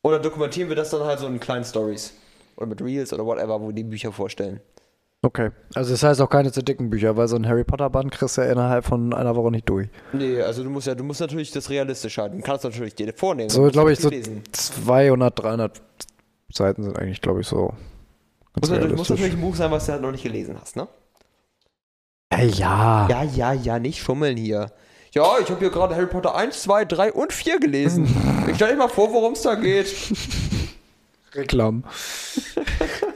[0.00, 2.14] Oder dokumentieren wir das dann halt so in kleinen Stories.
[2.56, 4.62] Oder mit Reels oder whatever, wo wir die Bücher vorstellen.
[5.24, 5.50] Okay.
[5.74, 8.36] Also das heißt auch keine zu dicken Bücher, weil so ein Harry Potter Band kriegst
[8.36, 9.88] du ja innerhalb von einer Woche nicht durch.
[10.12, 12.38] Nee, also du musst ja, du musst natürlich das realistisch halten.
[12.38, 13.48] Du kannst natürlich dir vornehmen.
[13.48, 14.42] So, glaube ich, so lesen.
[14.50, 15.80] 200, 300
[16.52, 17.72] Seiten sind eigentlich, glaube ich, so.
[18.60, 20.88] Muss natürlich, muss natürlich ein Buch sein, was du halt noch nicht gelesen hast, ne?
[22.30, 23.06] Hey, ja.
[23.08, 24.72] Ja, ja, ja, nicht schummeln hier.
[25.12, 28.04] Ja, ich habe hier gerade Harry Potter 1, 2, 3 und 4 gelesen.
[28.48, 29.94] ich stell dir mal vor, worum es da geht.
[31.32, 31.84] Reklam.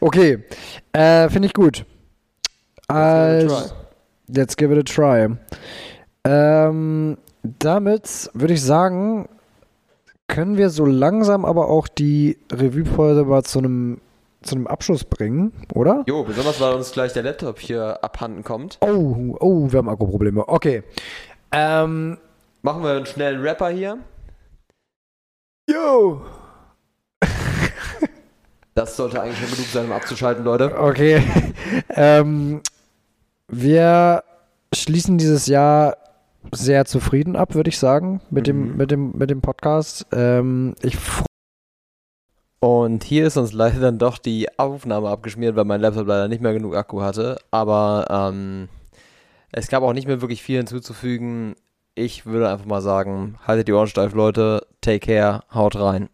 [0.00, 0.44] okay.
[0.92, 1.84] Äh, Finde ich gut.
[2.88, 3.72] Also,
[4.28, 5.36] let's give it a try.
[6.24, 9.28] Ähm, damit würde ich sagen,
[10.28, 14.00] können wir so langsam aber auch die Revue-Pause mal zu einem
[14.42, 16.02] zu einem Abschluss bringen, oder?
[16.06, 18.78] Jo, besonders weil uns gleich der Laptop hier abhanden kommt.
[18.80, 20.48] Oh, oh, wir haben Akkuprobleme.
[20.48, 20.82] Okay.
[21.52, 22.16] Ähm,
[22.62, 23.98] Machen wir einen schnellen Rapper hier.
[25.68, 26.22] yo.
[28.80, 30.74] Das sollte eigentlich schon genug sein, um abzuschalten, Leute.
[30.80, 31.22] Okay.
[31.90, 32.62] ähm,
[33.46, 34.24] wir
[34.74, 35.98] schließen dieses Jahr
[36.50, 38.76] sehr zufrieden ab, würde ich sagen, mit, dem, Mhm.
[38.78, 40.06] mit, dem, mit dem Podcast.
[40.12, 40.96] Ähm, ich
[42.60, 46.40] Und hier ist uns leider dann doch die Aufnahme abgeschmiert, weil mein Laptop leider nicht
[46.40, 47.38] mehr genug Akku hatte.
[47.50, 48.70] Aber ähm,
[49.52, 51.54] es gab auch nicht mehr wirklich viel hinzuzufügen.
[51.94, 54.66] Ich würde einfach mal sagen, haltet die Ohren steif, Leute.
[54.80, 56.08] Take care, haut rein.